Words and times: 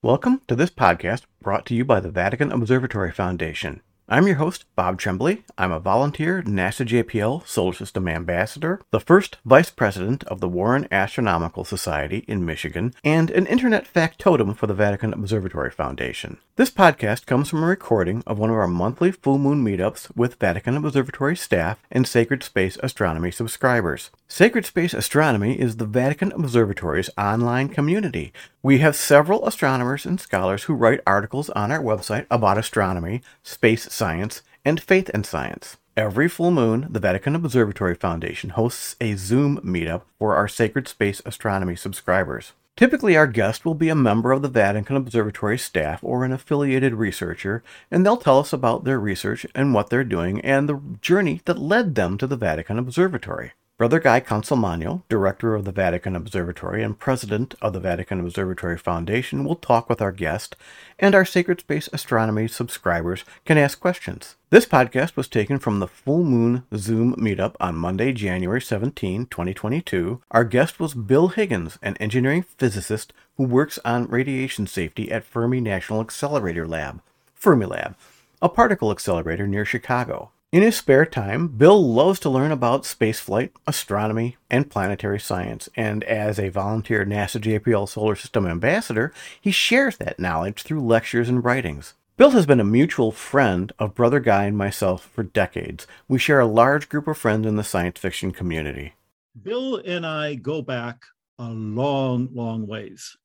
Welcome 0.00 0.42
to 0.46 0.54
this 0.54 0.70
podcast 0.70 1.22
brought 1.42 1.66
to 1.66 1.74
you 1.74 1.84
by 1.84 1.98
the 1.98 2.08
Vatican 2.08 2.52
Observatory 2.52 3.10
Foundation. 3.10 3.80
I'm 4.08 4.28
your 4.28 4.36
host, 4.36 4.64
Bob 4.76 4.98
Trembley. 4.98 5.44
I'm 5.58 5.72
a 5.72 5.80
volunteer 5.80 6.40
NASA 6.42 6.86
JPL 6.86 7.46
Solar 7.46 7.72
System 7.72 8.06
Ambassador, 8.06 8.80
the 8.92 9.00
first 9.00 9.38
Vice 9.44 9.70
President 9.70 10.22
of 10.24 10.40
the 10.40 10.48
Warren 10.48 10.86
Astronomical 10.92 11.64
Society 11.64 12.24
in 12.28 12.46
Michigan, 12.46 12.94
and 13.02 13.30
an 13.32 13.46
Internet 13.46 13.88
factotum 13.88 14.54
for 14.54 14.68
the 14.68 14.72
Vatican 14.72 15.12
Observatory 15.12 15.72
Foundation. 15.72 16.38
This 16.54 16.70
podcast 16.70 17.26
comes 17.26 17.50
from 17.50 17.62
a 17.62 17.66
recording 17.66 18.22
of 18.26 18.38
one 18.38 18.50
of 18.50 18.56
our 18.56 18.66
monthly 18.68 19.10
full 19.10 19.36
moon 19.36 19.64
meetups 19.64 20.16
with 20.16 20.36
Vatican 20.36 20.76
Observatory 20.76 21.36
staff 21.36 21.78
and 21.90 22.06
Sacred 22.06 22.42
Space 22.42 22.78
Astronomy 22.82 23.30
subscribers. 23.30 24.10
Sacred 24.26 24.64
Space 24.64 24.94
Astronomy 24.94 25.58
is 25.58 25.76
the 25.76 25.86
Vatican 25.86 26.32
Observatory's 26.32 27.10
online 27.18 27.68
community. 27.68 28.32
We 28.60 28.78
have 28.78 28.96
several 28.96 29.46
astronomers 29.46 30.04
and 30.04 30.20
scholars 30.20 30.64
who 30.64 30.74
write 30.74 31.00
articles 31.06 31.48
on 31.50 31.70
our 31.70 31.80
website 31.80 32.26
about 32.28 32.58
astronomy, 32.58 33.22
space 33.44 33.92
science, 33.92 34.42
and 34.64 34.80
faith 34.80 35.08
and 35.14 35.24
science. 35.24 35.76
Every 35.96 36.28
full 36.28 36.50
moon, 36.50 36.88
the 36.90 36.98
Vatican 36.98 37.36
Observatory 37.36 37.94
Foundation 37.94 38.50
hosts 38.50 38.96
a 39.00 39.14
Zoom 39.14 39.58
meetup 39.58 40.02
for 40.18 40.34
our 40.34 40.48
Sacred 40.48 40.88
Space 40.88 41.22
Astronomy 41.24 41.76
subscribers. 41.76 42.52
Typically, 42.76 43.16
our 43.16 43.28
guest 43.28 43.64
will 43.64 43.74
be 43.74 43.90
a 43.90 43.94
member 43.94 44.32
of 44.32 44.42
the 44.42 44.48
Vatican 44.48 44.96
Observatory 44.96 45.58
staff 45.58 46.02
or 46.02 46.24
an 46.24 46.32
affiliated 46.32 46.94
researcher, 46.94 47.62
and 47.92 48.04
they'll 48.04 48.16
tell 48.16 48.40
us 48.40 48.52
about 48.52 48.82
their 48.82 48.98
research 48.98 49.46
and 49.54 49.72
what 49.72 49.88
they're 49.88 50.02
doing 50.02 50.40
and 50.40 50.68
the 50.68 50.80
journey 51.00 51.42
that 51.44 51.60
led 51.60 51.94
them 51.94 52.18
to 52.18 52.26
the 52.26 52.36
Vatican 52.36 52.76
Observatory. 52.76 53.52
Brother 53.78 54.00
Guy 54.00 54.20
Consolmagno, 54.20 55.04
director 55.08 55.54
of 55.54 55.64
the 55.64 55.70
Vatican 55.70 56.16
Observatory 56.16 56.82
and 56.82 56.98
president 56.98 57.54
of 57.62 57.72
the 57.72 57.78
Vatican 57.78 58.18
Observatory 58.18 58.76
Foundation, 58.76 59.44
will 59.44 59.54
talk 59.54 59.88
with 59.88 60.02
our 60.02 60.10
guest, 60.10 60.56
and 60.98 61.14
our 61.14 61.24
Sacred 61.24 61.60
Space 61.60 61.88
Astronomy 61.92 62.48
subscribers 62.48 63.24
can 63.44 63.56
ask 63.56 63.78
questions. 63.78 64.34
This 64.50 64.66
podcast 64.66 65.14
was 65.14 65.28
taken 65.28 65.60
from 65.60 65.78
the 65.78 65.86
Full 65.86 66.24
Moon 66.24 66.64
Zoom 66.74 67.14
meetup 67.14 67.54
on 67.60 67.76
Monday, 67.76 68.12
January 68.12 68.60
17, 68.60 69.26
2022. 69.26 70.22
Our 70.32 70.42
guest 70.42 70.80
was 70.80 70.94
Bill 70.94 71.28
Higgins, 71.28 71.78
an 71.80 71.96
engineering 71.98 72.42
physicist 72.42 73.12
who 73.36 73.44
works 73.44 73.78
on 73.84 74.08
radiation 74.08 74.66
safety 74.66 75.08
at 75.12 75.22
Fermi 75.22 75.60
National 75.60 76.00
Accelerator 76.00 76.66
Lab, 76.66 77.00
Fermilab, 77.40 77.94
a 78.42 78.48
particle 78.48 78.90
accelerator 78.90 79.46
near 79.46 79.64
Chicago. 79.64 80.32
In 80.50 80.62
his 80.62 80.78
spare 80.78 81.04
time, 81.04 81.48
Bill 81.48 81.92
loves 81.92 82.18
to 82.20 82.30
learn 82.30 82.52
about 82.52 82.84
spaceflight, 82.84 83.50
astronomy, 83.66 84.38
and 84.48 84.70
planetary 84.70 85.20
science, 85.20 85.68
and 85.76 86.02
as 86.04 86.38
a 86.38 86.48
volunteer 86.48 87.04
NASA 87.04 87.38
JPL 87.38 87.86
Solar 87.86 88.16
System 88.16 88.46
ambassador, 88.46 89.12
he 89.38 89.50
shares 89.50 89.98
that 89.98 90.18
knowledge 90.18 90.62
through 90.62 90.80
lectures 90.80 91.28
and 91.28 91.44
writings. 91.44 91.92
Bill 92.16 92.30
has 92.30 92.46
been 92.46 92.60
a 92.60 92.64
mutual 92.64 93.12
friend 93.12 93.72
of 93.78 93.94
Brother 93.94 94.20
Guy 94.20 94.44
and 94.44 94.56
myself 94.56 95.10
for 95.12 95.22
decades. 95.22 95.86
We 96.08 96.18
share 96.18 96.40
a 96.40 96.46
large 96.46 96.88
group 96.88 97.06
of 97.06 97.18
friends 97.18 97.46
in 97.46 97.56
the 97.56 97.62
science 97.62 98.00
fiction 98.00 98.32
community. 98.32 98.94
Bill 99.42 99.76
and 99.84 100.06
I 100.06 100.34
go 100.36 100.62
back 100.62 101.02
a 101.38 101.50
long, 101.50 102.30
long 102.32 102.66
ways. 102.66 103.18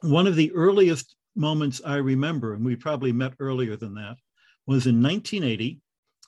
One 0.00 0.26
of 0.26 0.34
the 0.34 0.50
earliest 0.50 1.14
moments 1.36 1.80
I 1.86 1.98
remember, 1.98 2.54
and 2.54 2.64
we 2.64 2.74
probably 2.74 3.12
met 3.12 3.34
earlier 3.38 3.76
than 3.76 3.94
that, 3.94 4.16
was 4.66 4.86
in 4.86 5.02
1980. 5.02 5.80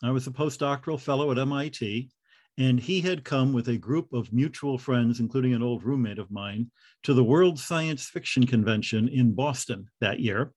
I 0.03 0.11
was 0.11 0.27
a 0.27 0.31
postdoctoral 0.31 1.00
fellow 1.00 1.31
at 1.33 1.39
MIT, 1.39 2.08
and 2.56 2.78
he 2.78 3.00
had 3.00 3.25
come 3.25 3.53
with 3.53 3.69
a 3.69 3.77
group 3.77 4.12
of 4.12 4.33
mutual 4.33 4.78
friends, 4.78 5.20
including 5.20 5.55
an 5.55 5.62
old 5.62 5.83
roommate 5.84 6.19
of 6.19 6.30
mine, 6.30 6.70
to 7.05 7.14
the 7.14 7.25
World 7.25 7.58
Science 7.58 8.08
Fiction 8.08 8.47
Convention 8.47 9.08
in 9.08 9.34
Boston 9.34 9.89
that 10.00 10.20
year. 10.20 10.53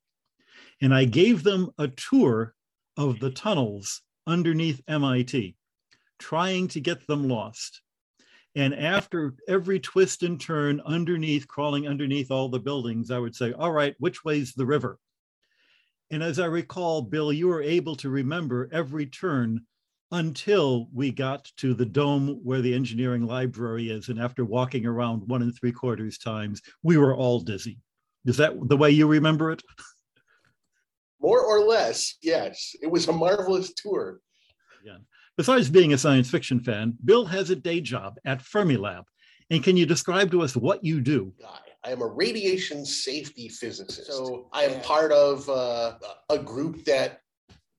And 0.81 0.93
I 0.93 1.05
gave 1.05 1.43
them 1.43 1.69
a 1.77 1.87
tour 1.87 2.53
of 2.97 3.19
the 3.19 3.31
tunnels 3.31 4.01
underneath 4.27 4.81
MIT, 4.87 5.55
trying 6.19 6.67
to 6.69 6.79
get 6.79 7.05
them 7.07 7.27
lost. 7.27 7.81
And 8.55 8.75
after 8.75 9.35
every 9.47 9.79
twist 9.79 10.23
and 10.23 10.39
turn 10.39 10.81
underneath, 10.85 11.47
crawling 11.47 11.87
underneath 11.87 12.31
all 12.31 12.49
the 12.49 12.59
buildings, 12.59 13.09
I 13.09 13.17
would 13.17 13.35
say, 13.35 13.53
All 13.53 13.71
right, 13.71 13.95
which 13.99 14.25
way's 14.25 14.53
the 14.53 14.65
river? 14.65 14.99
And 16.11 16.21
as 16.21 16.39
I 16.39 16.45
recall, 16.45 17.01
Bill, 17.01 17.31
you 17.31 17.47
were 17.47 17.61
able 17.61 17.95
to 17.95 18.09
remember 18.09 18.69
every 18.73 19.05
turn 19.05 19.61
until 20.11 20.89
we 20.93 21.09
got 21.09 21.49
to 21.55 21.73
the 21.73 21.85
dome 21.85 22.41
where 22.43 22.61
the 22.61 22.73
engineering 22.73 23.25
library 23.25 23.89
is. 23.89 24.09
And 24.09 24.19
after 24.19 24.43
walking 24.43 24.85
around 24.85 25.25
one 25.27 25.41
and 25.41 25.55
three 25.57 25.71
quarters 25.71 26.17
times, 26.17 26.61
we 26.83 26.97
were 26.97 27.15
all 27.15 27.39
dizzy. 27.39 27.79
Is 28.25 28.35
that 28.37 28.53
the 28.67 28.75
way 28.75 28.91
you 28.91 29.07
remember 29.07 29.51
it? 29.51 29.63
More 31.21 31.41
or 31.41 31.61
less, 31.61 32.17
yes. 32.21 32.75
It 32.81 32.87
was 32.87 33.07
a 33.07 33.13
marvelous 33.13 33.73
tour. 33.73 34.19
Yeah. 34.83 34.97
Besides 35.37 35.69
being 35.69 35.93
a 35.93 35.97
science 35.97 36.29
fiction 36.29 36.59
fan, 36.59 36.97
Bill 37.05 37.25
has 37.25 37.51
a 37.51 37.55
day 37.55 37.79
job 37.79 38.17
at 38.25 38.43
Fermilab. 38.43 39.03
And 39.49 39.63
can 39.63 39.77
you 39.77 39.85
describe 39.85 40.31
to 40.31 40.41
us 40.41 40.57
what 40.57 40.83
you 40.83 40.99
do? 40.99 41.33
I 41.83 41.91
am 41.91 42.01
a 42.01 42.07
radiation 42.07 42.85
safety 42.85 43.49
physicist. 43.49 44.07
So 44.07 44.47
I 44.53 44.63
am 44.63 44.81
part 44.81 45.11
of 45.11 45.49
uh, 45.49 45.95
a 46.29 46.37
group 46.37 46.85
that 46.85 47.21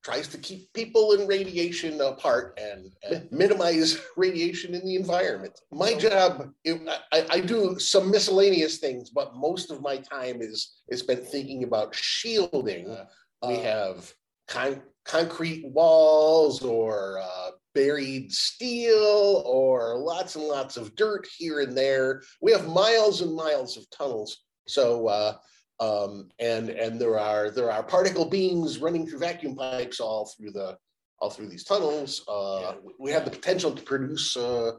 tries 0.03 0.27
to 0.27 0.37
keep 0.37 0.71
people 0.73 1.13
in 1.13 1.27
radiation 1.27 1.99
apart 2.01 2.59
and, 2.61 2.91
and 3.09 3.27
minimize 3.31 4.01
radiation 4.17 4.75
in 4.75 4.85
the 4.85 4.95
environment. 4.95 5.57
My 5.71 5.93
job, 5.93 6.51
it, 6.65 6.81
I, 7.13 7.25
I, 7.29 7.39
do 7.39 7.79
some 7.79 8.11
miscellaneous 8.11 8.79
things, 8.79 9.09
but 9.09 9.35
most 9.35 9.71
of 9.71 9.81
my 9.81 9.97
time 9.97 10.41
is 10.41 10.73
is 10.89 10.99
spent 10.99 11.25
thinking 11.25 11.63
about 11.63 11.95
shielding. 11.95 12.89
Uh, 12.89 13.05
we 13.47 13.55
have 13.55 14.13
con- 14.47 14.83
concrete 15.05 15.65
walls 15.67 16.61
or 16.63 17.19
uh, 17.19 17.51
buried 17.73 18.31
steel 18.31 19.43
or 19.45 19.97
lots 19.97 20.35
and 20.35 20.45
lots 20.45 20.77
of 20.77 20.95
dirt 20.95 21.27
here 21.37 21.61
and 21.61 21.77
there. 21.77 22.21
We 22.41 22.51
have 22.51 22.67
miles 22.67 23.21
and 23.21 23.35
miles 23.35 23.77
of 23.77 23.89
tunnels. 23.89 24.43
So 24.67 25.07
uh, 25.07 25.37
um, 25.79 26.29
and 26.39 26.69
and 26.69 26.99
there 26.99 27.19
are 27.19 27.49
there 27.49 27.71
are 27.71 27.83
particle 27.83 28.25
beams 28.25 28.79
running 28.79 29.07
through 29.07 29.19
vacuum 29.19 29.55
pipes 29.55 29.99
all 29.99 30.25
through 30.25 30.51
the 30.51 30.77
all 31.19 31.29
through 31.29 31.49
these 31.49 31.63
tunnels. 31.63 32.23
Uh, 32.27 32.59
yeah. 32.61 32.73
We 32.99 33.11
have 33.11 33.25
the 33.25 33.31
potential 33.31 33.71
to 33.71 33.81
produce 33.81 34.37
uh, 34.37 34.73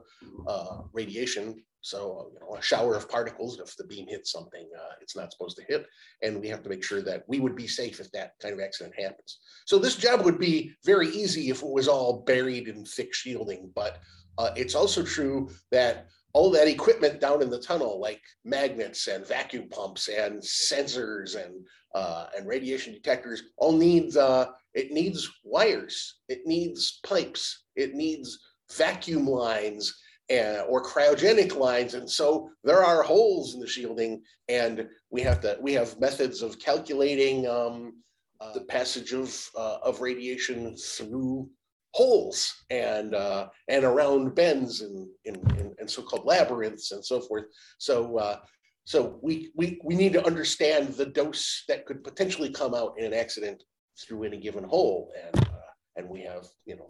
uh 0.47 0.83
radiation 0.93 1.63
so, 1.85 2.31
you 2.33 2.41
know, 2.41 2.57
a 2.57 2.63
shower 2.63 2.95
of 2.95 3.11
particles, 3.11 3.61
if 3.61 3.77
the 3.77 3.85
beam 3.85 4.07
hits 4.09 4.33
something 4.33 4.67
uh, 4.75 4.95
it's 5.03 5.15
not 5.15 5.31
supposed 5.31 5.59
to 5.59 5.65
hit, 5.69 5.87
and 6.23 6.41
we 6.41 6.49
have 6.49 6.63
to 6.63 6.71
make 6.71 6.83
sure 6.83 7.03
that 7.03 7.25
we 7.29 7.41
would 7.41 7.55
be 7.55 7.67
safe 7.67 8.01
if 8.01 8.11
that 8.13 8.33
kind 8.41 8.55
of 8.55 8.61
accident 8.61 8.95
happens. 8.99 9.39
So, 9.67 9.79
this 9.79 9.95
job 9.95 10.25
would 10.25 10.39
be 10.39 10.73
very 10.87 11.09
easy 11.09 11.51
if 11.51 11.63
it 11.63 11.69
was 11.69 11.87
all 11.87 12.23
buried 12.23 12.69
in 12.69 12.87
thick 12.87 13.13
shielding, 13.13 13.71
but 13.75 13.99
uh, 14.39 14.53
it's 14.57 14.75
also 14.75 15.03
true 15.03 15.51
that 15.73 16.07
all 16.33 16.51
that 16.53 16.69
equipment 16.69 17.21
down 17.21 17.43
in 17.43 17.51
the 17.51 17.61
tunnel, 17.61 18.01
like 18.01 18.23
magnets 18.47 19.07
and 19.07 19.27
vacuum 19.27 19.69
pumps 19.69 20.09
and 20.09 20.41
sensors 20.41 21.37
and 21.37 21.67
uh, 21.95 22.29
and 22.35 22.49
radiation 22.49 22.95
detectors, 22.95 23.43
all 23.59 23.77
needs 23.77 24.17
uh, 24.17 24.47
it 24.73 24.91
needs 24.91 25.31
wires, 25.45 26.21
it 26.31 26.47
needs 26.47 27.01
pipes, 27.07 27.65
it 27.77 27.95
needs 27.95 28.39
vacuum 28.73 29.29
lines 29.29 29.95
uh, 30.33 30.65
or 30.69 30.83
cryogenic 30.83 31.57
lines. 31.57 31.95
And 31.95 32.11
so 32.11 32.51
there 32.63 32.83
are 32.83 33.03
holes 33.03 33.55
in 33.55 33.61
the 33.61 33.67
shielding, 33.67 34.23
and 34.49 34.89
we 35.11 35.21
have 35.23 35.41
to 35.43 35.59
we 35.61 35.73
have 35.75 36.01
methods 36.01 36.43
of 36.43 36.59
calculating 36.59 37.47
um, 37.47 37.95
uh, 38.41 38.53
the 38.53 38.63
passage 38.63 39.13
of 39.13 39.37
uh, 39.57 39.79
of 39.83 40.01
radiation 40.01 40.77
through 40.77 41.49
holes 41.93 42.53
and 42.71 43.15
uh, 43.15 43.49
and 43.69 43.85
around 43.85 44.35
bends 44.35 44.81
and, 44.81 45.07
and, 45.27 45.75
and 45.79 45.89
so-called 45.89 46.27
labyrinths 46.27 46.91
and 46.93 47.05
so 47.05 47.21
forth. 47.21 47.45
So 47.79 48.19
uh, 48.19 48.39
so 48.85 49.19
we, 49.23 49.51
we 49.55 49.81
we 49.83 49.95
need 49.95 50.13
to 50.13 50.27
understand 50.27 50.95
the 50.95 51.07
dose 51.07 51.65
that 51.69 51.87
could 51.87 52.05
potentially 52.05 52.51
come 52.51 52.75
out 52.75 52.95
in 52.99 53.05
an 53.05 53.15
accident 53.15 53.63
through 53.99 54.25
any 54.25 54.39
given 54.39 54.65
hole, 54.65 55.13
and 55.25 55.49
uh, 55.49 55.71
and 55.97 56.09
we 56.09 56.21
have 56.23 56.47
you 56.67 56.77
know 56.77 56.87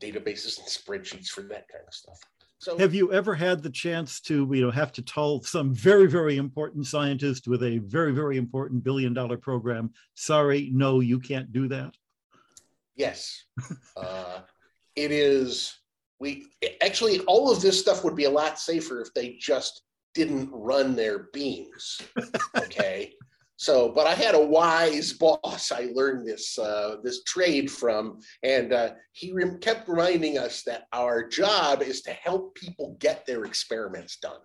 databases 0.00 0.58
and 0.58 0.66
spreadsheets 0.66 1.28
for 1.28 1.42
that 1.42 1.68
kind 1.68 1.84
of 1.86 1.94
stuff. 1.94 2.18
So, 2.58 2.78
have 2.78 2.94
you 2.94 3.12
ever 3.12 3.34
had 3.34 3.62
the 3.62 3.70
chance 3.70 4.20
to, 4.22 4.48
you 4.50 4.62
know, 4.62 4.70
have 4.70 4.90
to 4.92 5.02
tell 5.02 5.42
some 5.42 5.74
very, 5.74 6.06
very 6.06 6.38
important 6.38 6.86
scientist 6.86 7.46
with 7.46 7.62
a 7.62 7.78
very, 7.78 8.12
very 8.12 8.38
important 8.38 8.82
billion 8.82 9.12
dollar 9.12 9.36
program, 9.36 9.90
sorry, 10.14 10.70
no, 10.72 11.00
you 11.00 11.20
can't 11.20 11.52
do 11.52 11.68
that? 11.68 11.94
Yes. 12.94 13.44
uh, 13.96 14.40
it 14.94 15.12
is. 15.12 15.78
We 16.18 16.46
actually, 16.82 17.20
all 17.20 17.52
of 17.52 17.60
this 17.60 17.78
stuff 17.78 18.02
would 18.04 18.16
be 18.16 18.24
a 18.24 18.30
lot 18.30 18.58
safer 18.58 19.02
if 19.02 19.12
they 19.12 19.36
just 19.38 19.82
didn't 20.14 20.48
run 20.50 20.96
their 20.96 21.24
beams. 21.34 22.00
Okay. 22.56 23.12
So, 23.56 23.90
but 23.90 24.06
I 24.06 24.14
had 24.14 24.34
a 24.34 24.46
wise 24.46 25.12
boss. 25.20 25.72
I 25.72 25.88
learned 25.94 26.26
this 26.26 26.58
uh, 26.58 26.96
this 27.02 27.22
trade 27.24 27.70
from, 27.70 28.20
and 28.42 28.72
uh, 28.72 28.90
he 29.12 29.32
re- 29.32 29.58
kept 29.60 29.88
reminding 29.88 30.38
us 30.38 30.62
that 30.64 30.86
our 30.92 31.26
job 31.26 31.82
is 31.82 32.02
to 32.02 32.10
help 32.12 32.54
people 32.54 32.96
get 33.00 33.24
their 33.26 33.44
experiments 33.44 34.18
done. 34.18 34.40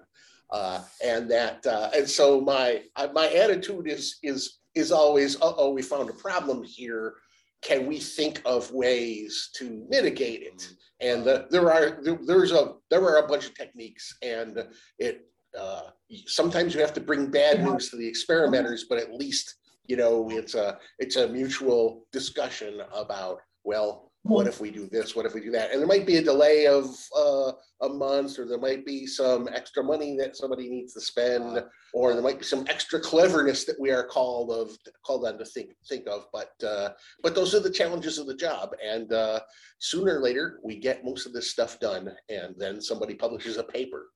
uh, 0.51 0.83
and 1.03 1.29
that 1.31 1.65
uh, 1.65 1.89
and 1.95 2.09
so 2.09 2.41
my 2.41 2.81
uh, 2.95 3.07
my 3.13 3.27
attitude 3.29 3.87
is 3.87 4.17
is 4.23 4.59
is 4.75 4.91
always 4.91 5.37
oh 5.41 5.71
we 5.71 5.81
found 5.81 6.09
a 6.09 6.13
problem 6.13 6.63
here 6.63 7.13
can 7.61 7.85
we 7.87 7.99
think 7.99 8.41
of 8.45 8.71
ways 8.71 9.49
to 9.55 9.85
mitigate 9.89 10.41
it 10.41 10.69
and 10.99 11.27
uh, 11.27 11.43
there 11.49 11.71
are 11.71 12.01
there, 12.03 12.19
there's 12.25 12.51
a 12.51 12.73
there 12.89 13.03
are 13.03 13.23
a 13.23 13.27
bunch 13.27 13.45
of 13.47 13.53
techniques 13.55 14.15
and 14.21 14.57
it 14.99 15.25
uh, 15.59 15.81
sometimes 16.25 16.73
you 16.73 16.81
have 16.81 16.93
to 16.93 17.01
bring 17.01 17.29
bad 17.29 17.63
news 17.63 17.89
to 17.89 17.97
the 17.97 18.07
experimenters 18.07 18.85
but 18.89 18.97
at 18.97 19.13
least 19.13 19.55
you 19.87 19.97
know 19.97 20.29
it's 20.29 20.55
a 20.55 20.77
it's 20.99 21.15
a 21.15 21.27
mutual 21.27 22.05
discussion 22.11 22.81
about 22.93 23.39
well 23.63 24.11
what 24.23 24.45
if 24.45 24.61
we 24.61 24.69
do 24.69 24.87
this? 24.87 25.15
What 25.15 25.25
if 25.25 25.33
we 25.33 25.41
do 25.41 25.49
that? 25.51 25.71
And 25.71 25.79
there 25.79 25.87
might 25.87 26.05
be 26.05 26.17
a 26.17 26.23
delay 26.23 26.67
of 26.67 26.85
uh, 27.17 27.53
a 27.81 27.89
month 27.89 28.37
or 28.37 28.45
there 28.45 28.59
might 28.59 28.85
be 28.85 29.07
some 29.07 29.49
extra 29.51 29.83
money 29.83 30.15
that 30.17 30.37
somebody 30.37 30.69
needs 30.69 30.93
to 30.93 31.01
spend 31.01 31.63
or 31.93 32.13
there 32.13 32.21
might 32.21 32.37
be 32.37 32.45
some 32.45 32.65
extra 32.69 32.99
cleverness 32.99 33.65
that 33.65 33.79
we 33.79 33.89
are 33.89 34.05
called 34.05 34.51
of 34.51 34.77
called 35.03 35.25
on 35.25 35.39
to 35.39 35.45
think 35.45 35.71
think 35.89 36.07
of. 36.07 36.27
But 36.31 36.51
uh, 36.63 36.89
but 37.23 37.33
those 37.33 37.55
are 37.55 37.59
the 37.59 37.71
challenges 37.71 38.19
of 38.19 38.27
the 38.27 38.35
job. 38.35 38.75
And 38.83 39.11
uh, 39.11 39.39
sooner 39.79 40.19
or 40.19 40.21
later 40.21 40.59
we 40.63 40.77
get 40.77 41.03
most 41.03 41.25
of 41.25 41.33
this 41.33 41.49
stuff 41.49 41.79
done 41.79 42.11
and 42.29 42.53
then 42.57 42.79
somebody 42.79 43.15
publishes 43.15 43.57
a 43.57 43.63
paper 43.63 44.09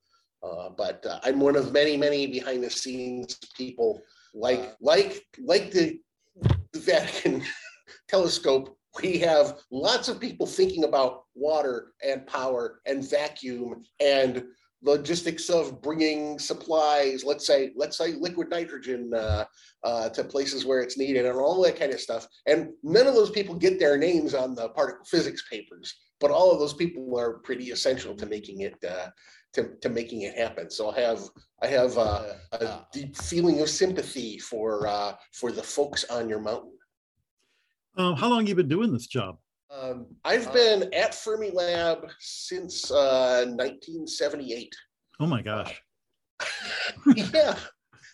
uh, 0.46 0.70
but 0.70 1.06
uh, 1.06 1.20
i'm 1.24 1.40
one 1.40 1.56
of 1.56 1.74
many 1.74 1.98
many 1.98 2.28
behind 2.28 2.64
the 2.64 2.70
scenes 2.70 3.38
people 3.58 4.02
like 4.34 4.76
like 4.82 5.26
like 5.40 5.72
the, 5.72 6.00
the 6.74 6.80
vatican 6.80 7.42
telescope. 8.08 8.78
We 9.02 9.18
have 9.20 9.60
lots 9.72 10.08
of 10.08 10.20
people 10.22 10.46
thinking 10.46 10.86
about 10.86 11.24
water 11.34 11.92
and 12.04 12.26
power 12.26 12.80
and 12.86 13.08
vacuum 13.08 13.84
and 14.00 14.46
logistics 14.82 15.50
of 15.50 15.82
bringing 15.82 16.38
supplies 16.38 17.24
let's 17.24 17.48
say 17.48 17.72
let's 17.76 17.98
say 17.98 18.14
liquid 18.14 18.50
nitrogen 18.50 19.12
uh, 19.14 19.46
uh, 19.84 20.10
to 20.10 20.24
places 20.24 20.64
where 20.64 20.82
it's 20.82 20.98
needed 20.98 21.26
and 21.26 21.38
all 21.38 21.62
that 21.64 21.80
kind 21.80 21.94
of 21.94 22.00
stuff. 22.00 22.28
And 22.46 22.70
none 22.84 23.08
of 23.08 23.16
those 23.16 23.32
people 23.32 23.56
get 23.56 23.80
their 23.80 23.98
names 23.98 24.34
on 24.34 24.56
the 24.56 24.70
particle 24.70 25.06
physics 25.06 25.44
papers 25.50 25.94
but 26.22 26.32
all 26.32 26.52
of 26.52 26.60
those 26.60 26.74
people 26.74 27.20
are 27.20 27.40
pretty 27.40 27.72
essential 27.72 28.16
to 28.16 28.26
making 28.26 28.62
it 28.62 28.76
uh, 28.88 29.08
to, 29.56 29.76
to 29.82 29.90
making 29.90 30.22
it 30.22 30.38
happen 30.38 30.70
so 30.70 30.92
i 30.92 31.00
have 31.00 31.20
i 31.64 31.68
have 31.68 31.98
uh, 31.98 32.34
a 32.54 32.86
deep 32.94 33.16
feeling 33.16 33.62
of 33.62 33.70
sympathy 33.70 34.38
for 34.38 34.88
uh, 34.88 35.14
for 35.34 35.52
the 35.52 35.64
folks 35.64 36.04
on 36.06 36.30
your 36.30 36.40
mountain 36.40 36.76
um, 37.98 38.16
how 38.16 38.30
long 38.30 38.40
have 38.40 38.50
you 38.50 38.56
been 38.56 38.68
doing 38.68 38.92
this 38.92 39.08
job? 39.08 39.38
Um, 39.72 40.08
I've 40.24 40.52
been 40.54 40.94
at 40.94 41.14
Fermilab 41.14 42.10
since 42.20 42.92
uh, 42.92 43.46
1978. 43.48 44.74
Oh 45.20 45.26
my 45.26 45.42
gosh. 45.42 45.82
yeah. 47.16 47.56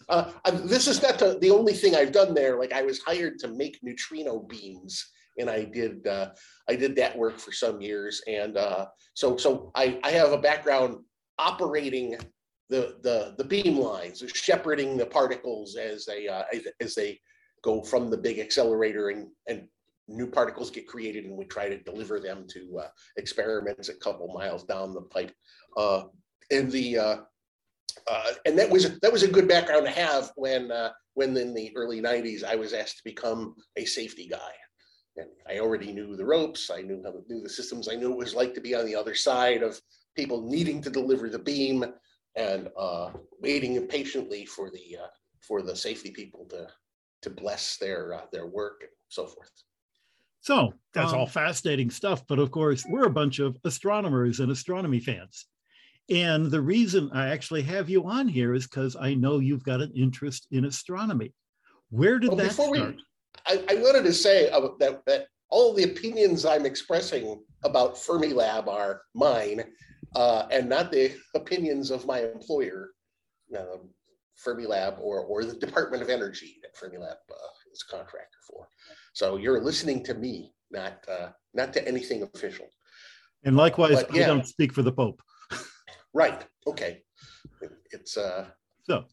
Uh, 0.07 0.31
this 0.63 0.87
is 0.87 1.01
not 1.01 1.17
the, 1.17 1.37
the 1.39 1.49
only 1.49 1.73
thing 1.73 1.95
I've 1.95 2.11
done 2.11 2.33
there. 2.33 2.59
Like 2.59 2.73
I 2.73 2.83
was 2.83 2.99
hired 2.99 3.39
to 3.39 3.47
make 3.47 3.79
neutrino 3.81 4.39
beams, 4.39 5.11
and 5.39 5.49
I 5.49 5.63
did 5.63 6.05
uh, 6.05 6.29
I 6.69 6.75
did 6.75 6.95
that 6.97 7.17
work 7.17 7.39
for 7.39 7.51
some 7.51 7.81
years. 7.81 8.21
And 8.27 8.57
uh, 8.57 8.87
so 9.13 9.37
so 9.37 9.71
I, 9.73 9.99
I 10.03 10.11
have 10.11 10.31
a 10.31 10.37
background 10.37 10.97
operating 11.41 12.15
the 12.69 12.95
the 13.01 13.35
the 13.38 13.43
beam 13.43 13.77
lines, 13.77 14.23
shepherding 14.33 14.95
the 14.95 15.05
particles 15.05 15.75
as 15.75 16.05
they 16.05 16.27
uh, 16.27 16.43
as 16.79 16.95
they 16.95 17.19
go 17.63 17.81
from 17.81 18.09
the 18.09 18.17
big 18.17 18.39
accelerator 18.39 19.09
and, 19.09 19.27
and 19.47 19.67
new 20.07 20.27
particles 20.27 20.71
get 20.71 20.88
created 20.88 21.25
and 21.25 21.38
we 21.38 21.45
try 21.45 21.69
to 21.69 21.77
deliver 21.83 22.19
them 22.19 22.45
to 22.47 22.79
uh, 22.79 22.88
experiments 23.17 23.89
a 23.89 23.93
couple 23.95 24.33
miles 24.33 24.63
down 24.63 24.93
the 24.93 25.01
pipe. 25.01 25.31
Uh, 25.77 26.03
and 26.49 26.71
the 26.71 26.97
uh, 26.97 27.17
uh 28.09 28.31
and 28.45 28.57
that 28.57 28.69
was 28.69 28.99
that 28.99 29.11
was 29.11 29.23
a 29.23 29.27
good 29.27 29.47
background 29.47 29.85
to 29.85 29.91
have 29.91 30.31
when 30.35 30.71
uh, 30.71 30.91
when 31.13 31.35
in 31.37 31.53
the 31.53 31.71
early 31.75 32.01
90s 32.01 32.44
I 32.44 32.55
was 32.55 32.73
asked 32.73 32.97
to 32.97 33.03
become 33.03 33.55
a 33.77 33.85
safety 33.85 34.27
guy. 34.27 34.53
And 35.17 35.27
I 35.49 35.59
already 35.59 35.91
knew 35.91 36.15
the 36.15 36.25
ropes, 36.25 36.71
I 36.73 36.81
knew 36.81 37.01
how 37.03 37.11
to 37.11 37.21
do 37.27 37.41
the 37.41 37.49
systems, 37.49 37.89
I 37.89 37.95
knew 37.95 38.09
what 38.11 38.15
it 38.15 38.25
was 38.25 38.35
like 38.35 38.53
to 38.53 38.61
be 38.61 38.75
on 38.75 38.85
the 38.85 38.95
other 38.95 39.13
side 39.13 39.61
of 39.61 39.79
people 40.15 40.41
needing 40.41 40.81
to 40.81 40.89
deliver 40.89 41.29
the 41.29 41.39
beam 41.39 41.85
and 42.35 42.69
uh, 42.77 43.11
waiting 43.41 43.75
impatiently 43.75 44.45
for 44.45 44.69
the 44.69 44.97
for 45.41 45.61
the 45.61 45.75
safety 45.75 46.11
people 46.11 46.45
to 46.49 46.67
to 47.21 47.29
bless 47.29 47.77
their 47.77 48.13
uh, 48.13 48.25
their 48.31 48.47
work 48.47 48.81
and 48.81 48.91
so 49.09 49.25
forth. 49.25 49.51
So 50.41 50.73
that's 50.93 51.13
um, 51.13 51.19
all 51.19 51.27
fascinating 51.27 51.89
stuff. 51.89 52.25
But 52.27 52.39
of 52.39 52.51
course, 52.51 52.83
we're 52.89 53.05
a 53.05 53.11
bunch 53.11 53.39
of 53.39 53.57
astronomers 53.63 54.39
and 54.39 54.51
astronomy 54.51 54.99
fans. 54.99 55.45
And 56.09 56.49
the 56.49 56.61
reason 56.61 57.09
I 57.13 57.29
actually 57.29 57.61
have 57.63 57.89
you 57.89 58.05
on 58.05 58.27
here 58.27 58.53
is 58.53 58.65
because 58.67 58.95
I 58.99 59.13
know 59.13 59.39
you've 59.39 59.63
got 59.63 59.81
an 59.81 59.91
interest 59.95 60.47
in 60.51 60.65
astronomy. 60.65 61.33
Where 61.89 62.19
did 62.19 62.29
well, 62.29 62.37
that 62.37 62.53
start? 62.53 62.71
We, 62.71 62.81
I, 63.45 63.63
I, 63.69 63.75
wanted 63.75 64.03
to 64.03 64.13
say 64.13 64.49
uh, 64.49 64.67
that, 64.79 65.05
that 65.05 65.27
all 65.49 65.73
the 65.73 65.83
opinions 65.83 66.43
I'm 66.43 66.65
expressing 66.65 67.41
about 67.63 67.95
Fermilab 67.95 68.67
are 68.67 69.03
mine 69.13 69.63
uh, 70.15 70.47
and 70.51 70.69
not 70.69 70.91
the 70.91 71.15
opinions 71.35 71.91
of 71.91 72.05
my 72.05 72.21
employer. 72.21 72.91
Um, 73.57 73.89
Fermilab 74.45 74.99
or, 74.99 75.19
or 75.19 75.45
the 75.45 75.53
Department 75.53 76.01
of 76.01 76.09
Energy 76.09 76.57
that 76.61 76.75
Fermilab 76.75 77.11
uh, 77.29 77.51
is 77.71 77.83
a 77.87 77.91
contractor 77.91 78.39
for. 78.49 78.67
So 79.13 79.37
you're 79.37 79.61
listening 79.61 80.03
to 80.05 80.13
me, 80.13 80.53
not 80.71 81.03
uh, 81.09 81.29
not 81.53 81.73
to 81.73 81.87
anything 81.87 82.23
official. 82.33 82.65
And 83.43 83.55
likewise, 83.55 84.03
but, 84.03 84.15
yeah. 84.15 84.23
I 84.23 84.27
don't 84.27 84.47
speak 84.47 84.73
for 84.73 84.81
the 84.81 84.91
Pope. 84.91 85.21
right. 86.13 86.45
Okay. 86.67 87.01
It's 87.91 88.17
uh. 88.17 88.47
So, 88.83 89.05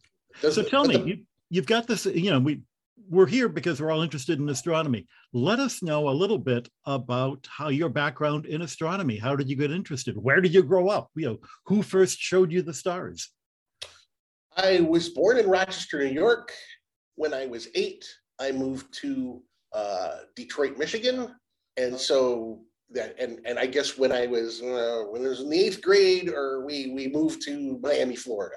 so 0.51 0.63
tell 0.63 0.87
me, 0.87 0.97
the, 0.97 1.07
you, 1.07 1.19
you've 1.51 1.67
got 1.67 1.87
this. 1.87 2.07
You 2.07 2.31
know, 2.31 2.41
we 2.41 2.63
we're 3.09 3.27
here 3.27 3.49
because 3.49 3.81
we're 3.81 3.91
all 3.91 4.03
interested 4.03 4.39
in 4.39 4.49
astronomy. 4.49 5.07
Let 5.33 5.59
us 5.61 5.83
know 5.83 6.09
a 6.09 6.11
little 6.11 6.39
bit 6.39 6.69
about 6.87 7.47
how 7.49 7.69
your 7.69 7.89
background 7.89 8.47
in 8.47 8.63
astronomy. 8.63 9.17
How 9.17 9.37
did 9.37 9.49
you 9.49 9.57
get 9.57 9.71
interested? 9.71 10.17
Where 10.17 10.41
did 10.41 10.55
you 10.55 10.63
grow 10.63 10.89
up? 10.89 11.11
You 11.15 11.27
know, 11.27 11.39
who 11.67 11.83
first 11.83 12.19
showed 12.19 12.53
you 12.53 12.63
the 12.63 12.75
stars? 12.75 13.31
I 14.57 14.81
was 14.81 15.11
born 15.11 15.39
in 15.39 15.49
Rochester, 15.49 16.03
New 16.05 16.13
York. 16.13 16.53
When 17.15 17.33
I 17.33 17.47
was 17.47 17.69
eight, 17.75 18.05
I 18.41 18.53
moved 18.53 18.93
to 19.01 19.43
uh, 19.73 20.19
Detroit, 20.37 20.79
Michigan, 20.79 21.35
and 21.77 21.99
so 21.99 22.63
that 22.91 23.19
and 23.19 23.41
and 23.45 23.59
I 23.59 23.67
guess 23.67 23.99
when 23.99 24.13
I 24.13 24.27
was 24.27 24.63
uh, 24.63 25.05
when 25.11 25.25
I 25.25 25.29
was 25.29 25.41
in 25.41 25.51
the 25.51 25.61
eighth 25.61 25.83
grade, 25.83 26.29
or 26.29 26.65
we 26.65 26.93
we 26.93 27.09
moved 27.09 27.43
to 27.43 27.79
Miami, 27.83 28.17
Florida. 28.17 28.57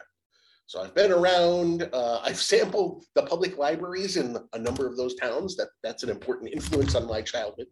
So 0.71 0.81
I've 0.81 0.95
been 0.95 1.11
around. 1.11 1.89
Uh, 1.91 2.19
I've 2.23 2.39
sampled 2.39 3.03
the 3.13 3.23
public 3.23 3.57
libraries 3.57 4.15
in 4.15 4.37
a 4.53 4.57
number 4.57 4.87
of 4.87 4.95
those 4.95 5.15
towns. 5.15 5.57
That 5.57 5.67
that's 5.83 6.03
an 6.03 6.09
important 6.09 6.53
influence 6.53 6.95
on 6.95 7.07
my 7.07 7.21
childhood, 7.21 7.67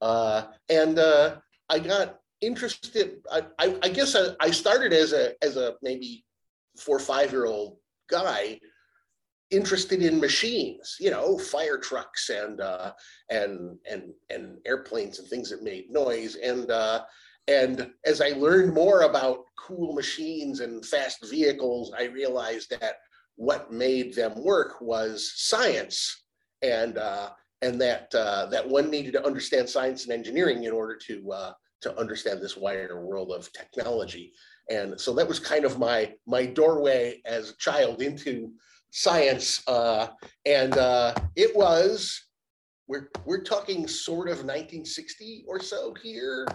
uh, 0.00 0.44
and 0.70 0.98
uh, 0.98 1.36
I 1.68 1.78
got 1.78 2.20
interested. 2.40 3.18
I, 3.30 3.42
I, 3.58 3.76
I 3.82 3.88
guess 3.90 4.16
I, 4.16 4.28
I 4.40 4.50
started 4.50 4.94
as 4.94 5.12
a 5.12 5.32
as 5.44 5.58
a 5.58 5.74
maybe 5.82 6.24
four 6.78 6.96
or 6.96 7.00
five 7.00 7.32
year 7.32 7.44
old 7.44 7.76
guy 8.08 8.58
interested 9.50 10.02
in 10.02 10.20
machines 10.20 10.96
you 11.00 11.10
know 11.10 11.38
fire 11.38 11.78
trucks 11.78 12.30
and 12.30 12.60
uh, 12.60 12.92
and 13.30 13.76
and 13.90 14.12
and 14.30 14.58
airplanes 14.66 15.18
and 15.18 15.28
things 15.28 15.50
that 15.50 15.62
made 15.62 15.90
noise 15.90 16.36
and 16.36 16.70
uh, 16.70 17.02
and 17.48 17.90
as 18.04 18.20
i 18.20 18.28
learned 18.28 18.72
more 18.72 19.02
about 19.02 19.44
cool 19.58 19.92
machines 19.92 20.60
and 20.60 20.86
fast 20.86 21.28
vehicles 21.28 21.92
i 21.98 22.04
realized 22.04 22.70
that 22.70 22.96
what 23.38 23.72
made 23.72 24.14
them 24.14 24.34
work 24.42 24.80
was 24.80 25.32
science. 25.36 26.24
And 26.62 26.98
uh, 26.98 27.30
and 27.62 27.80
that 27.80 28.12
uh, 28.14 28.46
that 28.46 28.68
one 28.68 28.90
needed 28.90 29.12
to 29.12 29.24
understand 29.24 29.68
science 29.68 30.04
and 30.04 30.12
engineering 30.12 30.64
in 30.64 30.72
order 30.72 30.96
to 31.06 31.32
uh, 31.32 31.52
to 31.82 31.96
understand 31.98 32.42
this 32.42 32.56
wider 32.56 33.00
world 33.00 33.30
of 33.30 33.52
technology. 33.52 34.32
And 34.68 35.00
so 35.00 35.14
that 35.14 35.28
was 35.28 35.38
kind 35.38 35.64
of 35.64 35.78
my 35.78 36.14
my 36.26 36.46
doorway 36.46 37.22
as 37.24 37.50
a 37.50 37.56
child 37.56 38.02
into 38.02 38.52
science 38.90 39.62
uh, 39.68 40.08
and 40.46 40.76
uh, 40.76 41.14
it 41.36 41.54
was 41.54 42.20
we're 42.88 43.10
we're 43.24 43.42
talking 43.42 43.86
sort 43.86 44.28
of 44.28 44.38
1960 44.38 45.44
or 45.46 45.60
so 45.60 45.94
here 46.02 46.46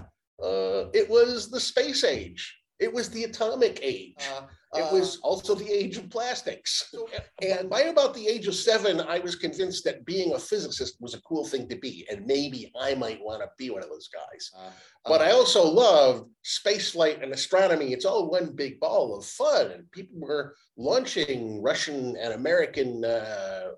uh, 0.41 0.89
it 0.93 1.09
was 1.09 1.49
the 1.49 1.59
space 1.59 2.03
age 2.03 2.57
it 2.79 2.91
was 2.91 3.09
the 3.09 3.23
atomic 3.23 3.79
age 3.81 4.15
uh, 4.35 4.41
it 4.75 4.91
was 4.91 5.17
uh, 5.17 5.27
also 5.27 5.55
the 5.55 5.71
age 5.71 5.97
of 5.97 6.09
plastics. 6.09 6.93
And 7.41 7.69
by 7.69 7.81
about 7.81 8.13
the 8.13 8.27
age 8.27 8.47
of 8.47 8.55
seven, 8.55 9.01
I 9.01 9.19
was 9.19 9.35
convinced 9.35 9.83
that 9.83 10.05
being 10.05 10.33
a 10.33 10.39
physicist 10.39 10.95
was 11.01 11.13
a 11.13 11.21
cool 11.21 11.45
thing 11.45 11.67
to 11.67 11.75
be. 11.75 12.07
And 12.09 12.25
maybe 12.25 12.71
I 12.79 12.95
might 12.95 13.21
want 13.21 13.41
to 13.41 13.49
be 13.57 13.69
one 13.69 13.83
of 13.83 13.89
those 13.89 14.07
guys. 14.07 14.51
Uh, 14.57 14.71
but 15.05 15.21
I 15.21 15.31
uh, 15.31 15.35
also 15.35 15.63
loved 15.63 16.29
spaceflight 16.45 17.21
and 17.21 17.33
astronomy. 17.33 17.91
It's 17.91 18.05
all 18.05 18.29
one 18.29 18.55
big 18.55 18.79
ball 18.79 19.17
of 19.17 19.25
fun. 19.25 19.71
And 19.71 19.91
people 19.91 20.19
were 20.19 20.55
launching 20.77 21.61
Russian 21.61 22.15
and 22.15 22.33
American 22.33 23.03
uh, 23.03 23.71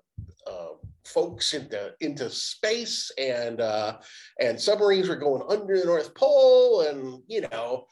uh, 0.46 0.74
folks 1.06 1.54
into 1.54 1.92
into 2.00 2.28
space 2.28 3.10
and 3.18 3.60
uh, 3.60 3.96
and 4.40 4.60
submarines 4.60 5.08
were 5.08 5.16
going 5.16 5.42
under 5.48 5.78
the 5.78 5.86
North 5.86 6.14
Pole 6.14 6.82
and 6.82 7.22
you 7.26 7.46
know 7.52 7.86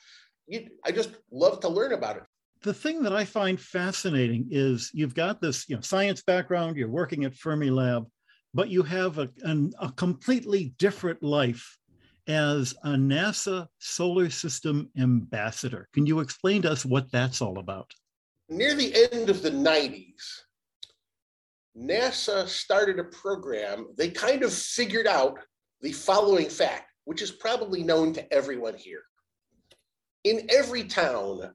you, 0.46 0.68
I 0.84 0.90
just 0.90 1.10
love 1.30 1.60
to 1.60 1.68
learn 1.68 1.92
about 1.92 2.16
it 2.16 2.24
the 2.64 2.74
thing 2.74 3.02
that 3.02 3.12
I 3.12 3.24
find 3.26 3.60
fascinating 3.60 4.48
is 4.50 4.90
you've 4.94 5.14
got 5.14 5.40
this 5.40 5.68
you 5.68 5.76
know, 5.76 5.82
science 5.82 6.22
background, 6.22 6.76
you're 6.76 6.88
working 6.88 7.24
at 7.24 7.34
Fermilab, 7.34 8.06
but 8.54 8.70
you 8.70 8.82
have 8.82 9.18
a, 9.18 9.28
an, 9.42 9.72
a 9.80 9.92
completely 9.92 10.74
different 10.78 11.22
life 11.22 11.76
as 12.26 12.74
a 12.84 12.90
NASA 12.90 13.66
solar 13.80 14.30
system 14.30 14.88
ambassador. 14.96 15.88
Can 15.92 16.06
you 16.06 16.20
explain 16.20 16.62
to 16.62 16.72
us 16.72 16.86
what 16.86 17.12
that's 17.12 17.42
all 17.42 17.58
about? 17.58 17.90
Near 18.48 18.74
the 18.74 19.08
end 19.12 19.28
of 19.28 19.42
the 19.42 19.50
90s, 19.50 20.43
NASA 21.76 22.46
started 22.46 22.98
a 22.98 23.04
program. 23.04 23.88
They 23.96 24.10
kind 24.10 24.42
of 24.42 24.52
figured 24.52 25.06
out 25.06 25.38
the 25.80 25.92
following 25.92 26.48
fact, 26.48 26.90
which 27.04 27.20
is 27.20 27.30
probably 27.30 27.82
known 27.82 28.12
to 28.14 28.32
everyone 28.32 28.74
here. 28.74 29.02
In 30.22 30.46
every 30.50 30.84
town, 30.84 31.52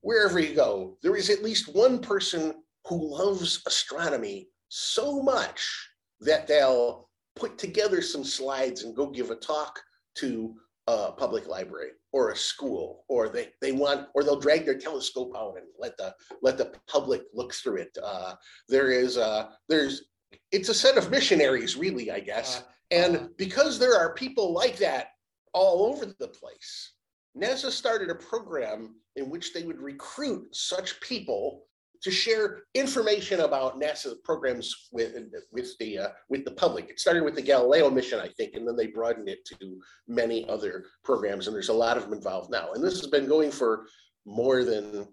wherever 0.00 0.38
you 0.38 0.54
go, 0.54 0.98
there 1.02 1.16
is 1.16 1.30
at 1.30 1.42
least 1.42 1.74
one 1.74 2.00
person 2.00 2.54
who 2.86 3.16
loves 3.16 3.62
astronomy 3.66 4.48
so 4.68 5.22
much 5.22 5.88
that 6.20 6.46
they'll 6.46 7.08
put 7.36 7.58
together 7.58 8.02
some 8.02 8.24
slides 8.24 8.82
and 8.82 8.96
go 8.96 9.10
give 9.10 9.30
a 9.30 9.36
talk 9.36 9.80
to 10.16 10.54
a 10.88 11.12
public 11.12 11.48
library 11.48 11.90
or 12.12 12.30
a 12.30 12.36
school 12.36 13.04
or 13.08 13.28
they 13.28 13.48
they 13.60 13.72
want 13.72 14.08
or 14.14 14.22
they'll 14.22 14.38
drag 14.38 14.64
their 14.64 14.78
telescope 14.78 15.32
out 15.36 15.56
and 15.56 15.66
let 15.78 15.96
the 15.96 16.14
let 16.42 16.56
the 16.56 16.72
public 16.88 17.22
look 17.34 17.52
through 17.52 17.76
it. 17.76 17.96
Uh, 18.02 18.34
there 18.68 18.90
is 18.90 19.16
uh 19.16 19.50
there's 19.68 20.04
it's 20.52 20.68
a 20.68 20.74
set 20.74 20.96
of 20.96 21.10
missionaries 21.10 21.76
really 21.76 22.10
i 22.10 22.20
guess. 22.20 22.60
Uh, 22.60 22.62
and 22.92 23.16
uh, 23.16 23.28
because 23.36 23.78
there 23.78 23.96
are 23.96 24.14
people 24.14 24.52
like 24.52 24.76
that 24.76 25.08
all 25.52 25.86
over 25.86 26.06
the 26.18 26.28
place 26.28 26.92
nasa 27.36 27.70
started 27.70 28.10
a 28.10 28.14
program 28.14 28.94
in 29.16 29.28
which 29.28 29.52
they 29.52 29.64
would 29.64 29.80
recruit 29.80 30.54
such 30.54 31.00
people 31.00 31.64
to 32.02 32.10
share 32.10 32.62
information 32.74 33.40
about 33.40 33.80
NASA 33.80 34.14
programs 34.24 34.88
with 34.92 35.14
with 35.52 35.76
the 35.78 35.98
uh, 35.98 36.08
with 36.28 36.44
the 36.44 36.52
public. 36.52 36.88
It 36.88 37.00
started 37.00 37.24
with 37.24 37.34
the 37.34 37.42
Galileo 37.42 37.90
mission, 37.90 38.20
I 38.20 38.28
think, 38.28 38.54
and 38.54 38.66
then 38.66 38.76
they 38.76 38.86
broadened 38.86 39.28
it 39.28 39.44
to 39.46 39.80
many 40.08 40.48
other 40.48 40.84
programs. 41.04 41.46
And 41.46 41.54
there's 41.54 41.68
a 41.68 41.74
lot 41.74 41.96
of 41.96 42.04
them 42.04 42.12
involved 42.12 42.50
now. 42.50 42.72
And 42.72 42.82
this 42.82 43.00
has 43.00 43.08
been 43.08 43.26
going 43.26 43.50
for 43.50 43.86
more 44.24 44.64
than 44.64 45.08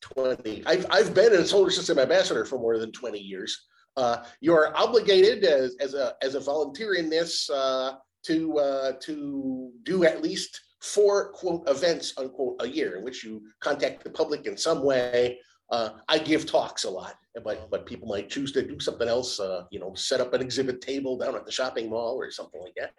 20. 0.00 0.64
I've 0.66 0.86
I've 0.90 1.14
been 1.14 1.32
a 1.32 1.44
solar 1.44 1.70
system 1.70 1.98
ambassador 1.98 2.44
for 2.44 2.58
more 2.58 2.78
than 2.78 2.92
20 2.92 3.18
years. 3.18 3.66
Uh, 3.96 4.24
you 4.40 4.52
are 4.52 4.76
obligated 4.76 5.44
as, 5.44 5.74
as 5.80 5.94
a 5.94 6.14
as 6.22 6.34
a 6.34 6.40
volunteer 6.40 6.94
in 6.94 7.08
this 7.08 7.48
uh, 7.50 7.94
to 8.26 8.58
uh, 8.58 8.92
to 9.02 9.70
do 9.84 10.04
at 10.04 10.22
least 10.22 10.60
four 10.82 11.32
quote 11.32 11.68
events 11.68 12.12
unquote 12.18 12.56
a 12.60 12.68
year 12.68 12.96
in 12.96 13.04
which 13.04 13.24
you 13.24 13.42
contact 13.60 14.04
the 14.04 14.10
public 14.10 14.46
in 14.46 14.56
some 14.56 14.84
way 14.84 15.38
uh, 15.70 15.90
I 16.08 16.18
give 16.18 16.46
talks 16.46 16.84
a 16.84 16.90
lot, 16.90 17.16
but 17.42 17.70
but 17.70 17.86
people 17.86 18.08
might 18.08 18.28
choose 18.28 18.52
to 18.52 18.62
do 18.62 18.78
something 18.78 19.08
else. 19.08 19.40
Uh, 19.40 19.64
you 19.70 19.80
know, 19.80 19.94
set 19.94 20.20
up 20.20 20.32
an 20.34 20.40
exhibit 20.40 20.80
table 20.80 21.18
down 21.18 21.34
at 21.34 21.44
the 21.44 21.52
shopping 21.52 21.90
mall 21.90 22.16
or 22.16 22.30
something 22.30 22.60
like 22.60 22.74
that. 22.76 22.92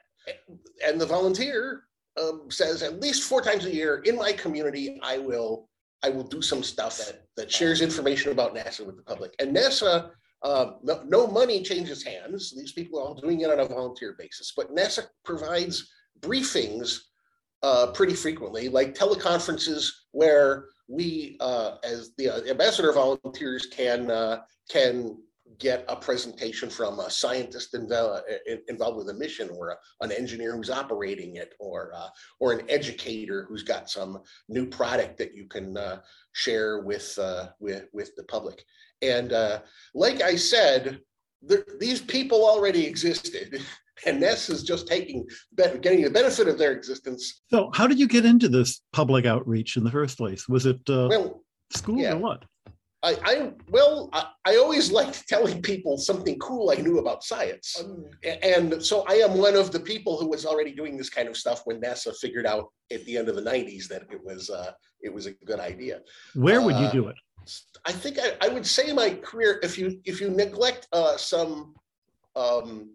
And 0.86 1.00
the 1.00 1.06
volunteer 1.06 1.84
um, 2.20 2.48
says 2.50 2.84
at 2.84 3.00
least 3.00 3.24
four 3.24 3.42
times 3.42 3.66
a 3.66 3.74
year 3.74 4.02
in 4.06 4.16
my 4.16 4.34
community, 4.34 5.00
I 5.02 5.18
will 5.18 5.70
I 6.04 6.10
will 6.10 6.24
do 6.24 6.42
some 6.42 6.62
stuff 6.62 6.98
that 6.98 7.24
that 7.38 7.52
shares 7.52 7.82
information 7.82 8.32
about 8.32 8.56
NASA 8.56 8.86
with 8.86 8.98
the 8.98 9.04
public. 9.04 9.34
And 9.40 9.56
NASA, 9.56 10.12
uh, 10.44 10.72
no, 10.84 11.04
no 11.08 11.28
money 11.28 11.64
changes 11.64 12.04
hands. 12.04 12.54
These 12.56 12.74
people 12.74 13.00
are 13.00 13.04
all 13.04 13.16
doing 13.16 13.42
it 13.42 13.50
on 13.50 13.60
a 13.60 13.66
volunteer 13.66 14.16
basis. 14.20 14.54
But 14.56 14.76
NASA 14.76 15.08
provides 15.24 15.90
briefings 16.20 17.00
uh, 17.64 17.88
pretty 17.88 18.14
frequently, 18.14 18.70
like 18.70 18.96
teleconferences 18.96 19.90
where 20.12 20.66
we, 20.88 21.38
uh, 21.40 21.76
as 21.84 22.12
the 22.18 22.30
uh, 22.30 22.42
ambassador 22.50 22.94
volunteers, 22.94 23.68
can 23.68 24.10
uh, 24.10 24.42
can 24.70 25.18
get 25.60 25.86
a 25.88 25.96
presentation 25.96 26.70
from 26.70 27.00
a 27.00 27.10
scientist 27.10 27.74
involved, 27.74 28.24
involved 28.68 28.98
with 28.98 29.10
a 29.10 29.14
mission, 29.14 29.50
or 29.50 29.70
a, 29.70 29.78
an 30.02 30.12
engineer 30.12 30.56
who's 30.56 30.70
operating 30.70 31.38
it, 31.38 31.54
or 31.60 31.92
uh, 31.96 32.10
or 32.40 32.54
an 32.54 32.62
educator 32.70 33.46
who's 33.50 33.64
got 33.64 33.90
some 33.90 34.22
new 34.50 34.66
product 34.66 35.18
that 35.18 35.36
you 35.36 35.48
can 35.48 35.76
uh, 35.78 36.00
share 36.34 36.82
with 36.82 37.18
uh, 37.18 37.48
with 37.60 37.86
with 37.92 38.16
the 38.16 38.24
public. 38.24 38.64
And 39.02 39.32
like 39.94 40.22
I 40.22 40.36
said, 40.36 41.02
these 41.80 42.02
people 42.02 42.46
already 42.46 42.86
existed. 42.86 43.62
and 44.06 44.22
NASA 44.22 44.52
is 44.52 44.64
just 44.64 44.88
taking 44.88 45.28
getting 45.56 46.02
the 46.02 46.10
benefit 46.10 46.48
of 46.48 46.58
their 46.58 46.72
existence. 46.72 47.42
So, 47.50 47.72
how 47.74 47.88
did 47.88 48.00
you 48.00 48.08
get 48.08 48.26
into 48.26 48.50
this 48.50 48.82
public 48.94 49.26
outreach 49.26 49.78
in 49.78 49.84
the 49.84 49.92
first 49.92 50.18
place? 50.18 50.48
Was 50.48 50.66
it 50.66 50.82
uh, 50.90 51.08
well, 51.10 51.44
school 51.72 52.00
yeah. 52.00 52.14
or 52.14 52.18
what? 52.18 52.46
I, 53.04 53.18
I 53.24 53.52
well, 53.70 54.10
I, 54.12 54.28
I, 54.46 54.56
always 54.58 54.92
liked 54.92 55.28
telling 55.28 55.62
people 55.62 55.98
something 55.98 56.38
cool 56.40 56.72
I 56.72 56.82
knew 56.82 56.98
about 56.98 57.24
science, 57.24 57.80
um, 57.80 58.06
and 58.24 58.84
so 58.84 59.06
I 59.08 59.14
am 59.16 59.38
one 59.38 59.56
of 59.56 59.72
the 59.72 59.80
people 59.80 60.18
who 60.18 60.28
was 60.28 60.48
already 60.48 60.72
doing 60.72 60.98
this 60.98 61.10
kind 61.10 61.30
of 61.30 61.38
stuff 61.38 61.62
when 61.66 61.80
NASA 61.80 62.16
figured 62.18 62.48
out 62.48 62.66
at 62.92 63.06
the 63.06 63.18
end 63.18 63.30
of 63.30 63.36
the 63.36 63.42
'90s 63.44 63.88
that 63.90 64.04
it 64.12 64.20
was 64.24 64.50
uh, 64.50 64.72
it 65.02 65.14
was 65.14 65.28
a 65.28 65.32
good 65.46 65.60
idea. 65.60 66.02
Where 66.34 66.62
would 66.62 66.76
uh, 66.76 66.82
you 66.82 66.92
do 66.92 67.08
it? 67.08 67.16
I 67.86 67.92
think 67.92 68.18
I, 68.20 68.36
I, 68.42 68.50
would 68.50 68.66
say 68.66 68.92
my 68.92 69.12
career, 69.12 69.60
if 69.62 69.78
you 69.78 70.02
if 70.04 70.20
you 70.20 70.30
neglect 70.32 70.88
uh, 70.92 71.18
some 71.18 71.76
um, 72.36 72.90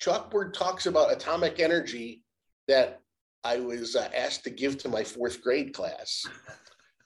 chalkboard 0.00 0.52
talks 0.52 0.86
about 0.86 1.12
atomic 1.12 1.60
energy 1.60 2.22
that 2.66 3.00
I 3.44 3.58
was 3.58 3.96
uh, 3.96 4.08
asked 4.14 4.44
to 4.44 4.50
give 4.50 4.78
to 4.78 4.88
my 4.88 5.04
fourth 5.04 5.42
grade 5.42 5.72
class. 5.74 6.26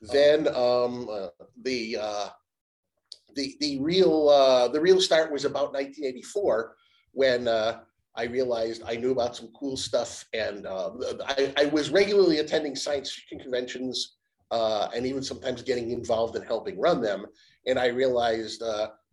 Then 0.03 0.49
um, 0.49 1.09
uh, 1.09 1.29
the 1.63 1.97
uh, 2.01 2.29
the 3.37 3.55
the 3.61 3.79
real 3.79 4.29
uh, 4.29 4.67
the 4.67 4.81
real 4.81 5.01
start 5.01 5.31
was 5.31 5.45
about 5.45 5.73
1984 5.73 6.75
when 7.13 7.47
uh, 7.47 7.83
I 8.17 8.25
realized 8.25 8.83
I 8.85 8.97
knew 8.97 9.13
about 9.13 9.37
some 9.37 9.53
cool 9.57 9.77
stuff, 9.77 10.25
and 10.35 10.67
uh, 10.67 10.91
I, 11.25 11.55
I, 11.57 11.65
was 11.67 11.91
regularly 11.91 12.39
attending 12.41 12.75
science 12.75 13.13
fiction 13.13 13.39
conventions 13.39 14.17
and 14.51 15.07
even 15.07 15.23
sometimes 15.23 15.63
getting 15.63 15.93
involved 15.93 16.35
in 16.35 16.43
helping 16.43 16.81
run 16.81 17.01
them. 17.01 17.25
And 17.69 17.79
I 17.79 17.87
realized 17.87 18.61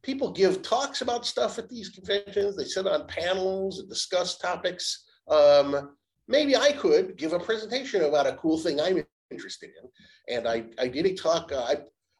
people 0.01 0.31
give 0.31 0.61
talks 0.61 1.01
about 1.01 1.25
stuff 1.25 1.59
at 1.59 1.69
these 1.69 1.89
conventions. 1.89 2.55
They 2.55 2.65
sit 2.65 2.87
on 2.87 3.07
panels 3.07 3.79
and 3.79 3.89
discuss 3.89 4.37
topics. 4.37 5.05
Um, 5.27 5.95
maybe 6.27 6.55
I 6.55 6.71
could 6.71 7.17
give 7.17 7.33
a 7.33 7.39
presentation 7.39 8.03
about 8.03 8.27
a 8.27 8.35
cool 8.35 8.57
thing 8.57 8.79
I'm 8.79 9.03
interested 9.31 9.71
in. 9.81 10.35
And 10.35 10.47
I, 10.47 10.65
I 10.77 10.87
did 10.87 11.05
a 11.05 11.15
talk. 11.15 11.51
Uh, 11.51 11.63
I, 11.63 11.77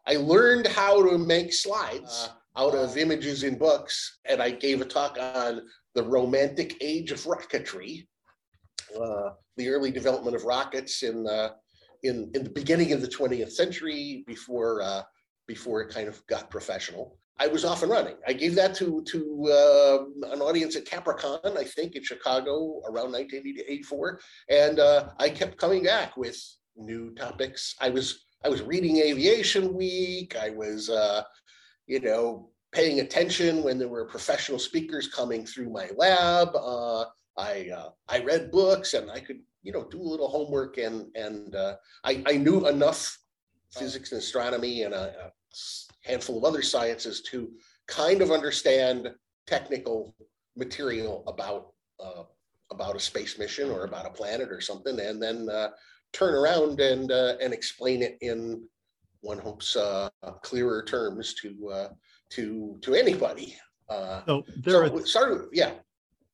I 0.08 0.18
learned 0.18 0.68
how 0.68 1.08
to 1.10 1.18
make 1.18 1.54
slides 1.54 2.30
uh, 2.56 2.62
out 2.62 2.76
of 2.76 2.98
images 2.98 3.44
in 3.44 3.58
books. 3.58 4.20
And 4.26 4.42
I 4.42 4.52
gave 4.52 4.82
a 4.82 4.86
talk 4.86 5.18
on 5.20 5.62
the 5.96 6.04
romantic 6.04 6.78
age 6.82 7.12
of 7.12 7.24
rocketry, 7.24 8.08
uh, 9.00 9.30
the 9.58 9.70
early 9.70 9.92
development 9.92 10.36
of 10.36 10.44
rockets 10.44 11.04
in, 11.04 11.28
in, 12.04 12.32
in 12.34 12.44
the 12.44 12.50
beginning 12.50 12.94
of 12.94 13.02
the 13.02 13.08
20th 13.08 13.52
century 13.52 14.24
before, 14.28 14.82
uh, 14.82 15.02
before 15.48 15.82
it 15.82 15.94
kind 15.94 16.08
of 16.08 16.26
got 16.28 16.50
professional. 16.50 17.18
I 17.40 17.48
was 17.48 17.64
off 17.64 17.84
and 17.84 17.92
running. 17.92 18.16
I 18.28 18.34
gave 18.34 18.54
that 18.56 18.76
to 18.76 19.02
to 19.04 19.20
uh, 19.50 20.32
an 20.34 20.42
audience 20.42 20.76
at 20.76 20.86
Capricon, 20.86 21.58
I 21.58 21.64
think, 21.64 21.96
in 21.96 22.04
Chicago 22.04 22.82
around 22.86 23.14
1984, 23.14 24.20
and 24.50 24.80
uh, 24.80 25.10
I 25.20 25.30
kept 25.30 25.58
coming 25.58 25.84
back 25.84 26.18
with 26.18 26.38
new 26.76 27.14
topics. 27.16 27.76
I 27.80 27.90
was 27.90 28.26
I 28.44 28.50
was 28.50 28.62
reading 28.62 28.98
Aviation 28.98 29.74
Week. 29.74 30.36
I 30.36 30.50
was, 30.50 30.90
uh, 30.90 31.24
you 31.88 32.00
know, 32.00 32.50
paying 32.72 33.00
attention 33.00 33.64
when 33.64 33.78
there 33.78 33.88
were 33.90 34.06
professional 34.06 34.60
speakers 34.60 35.08
coming 35.08 35.46
through 35.46 35.70
my 35.70 35.90
lab. 35.96 36.50
Uh, 36.56 37.06
I 37.38 37.70
uh, 37.74 37.90
I 38.10 38.20
read 38.20 38.52
books, 38.52 38.94
and 38.94 39.10
I 39.10 39.22
could, 39.22 39.40
you 39.64 39.72
know, 39.72 39.86
do 39.86 40.02
a 40.02 40.12
little 40.12 40.28
homework, 40.28 40.78
and 40.78 41.08
and 41.16 41.56
uh, 41.56 41.76
I 42.04 42.22
I 42.26 42.38
knew 42.38 42.68
enough 42.68 43.18
physics 43.72 44.12
and 44.12 44.20
astronomy 44.20 44.84
and 44.84 44.94
a 44.94 45.32
handful 46.02 46.38
of 46.38 46.44
other 46.44 46.62
sciences 46.62 47.22
to 47.22 47.50
kind 47.88 48.22
of 48.22 48.32
understand 48.32 49.10
technical 49.48 50.16
material 50.56 51.24
about 51.28 51.74
uh, 52.04 52.24
about 52.72 52.96
a 52.96 53.00
space 53.00 53.40
mission 53.40 53.70
or 53.70 53.86
about 53.86 54.06
a 54.06 54.12
planet 54.12 54.52
or 54.52 54.62
something, 54.62 55.00
and 55.00 55.22
then 55.22 55.50
uh, 55.50 55.70
turn 56.14 56.34
around 56.34 56.80
and 56.80 57.12
uh, 57.12 57.34
and 57.42 57.54
explain 57.54 58.02
it 58.02 58.18
in 58.22 58.64
one 59.22 59.40
hopes 59.40 59.76
uh, 59.76 60.10
clearer 60.44 60.84
terms 60.84 61.34
to 61.36 61.70
uh, 61.70 61.90
to 62.30 62.78
to 62.82 62.94
anybody. 62.94 63.56
Uh, 63.90 64.22
so 64.26 64.46
there 64.58 64.88
so 64.88 64.96
are 64.96 65.06
started, 65.06 65.48
yeah. 65.52 65.72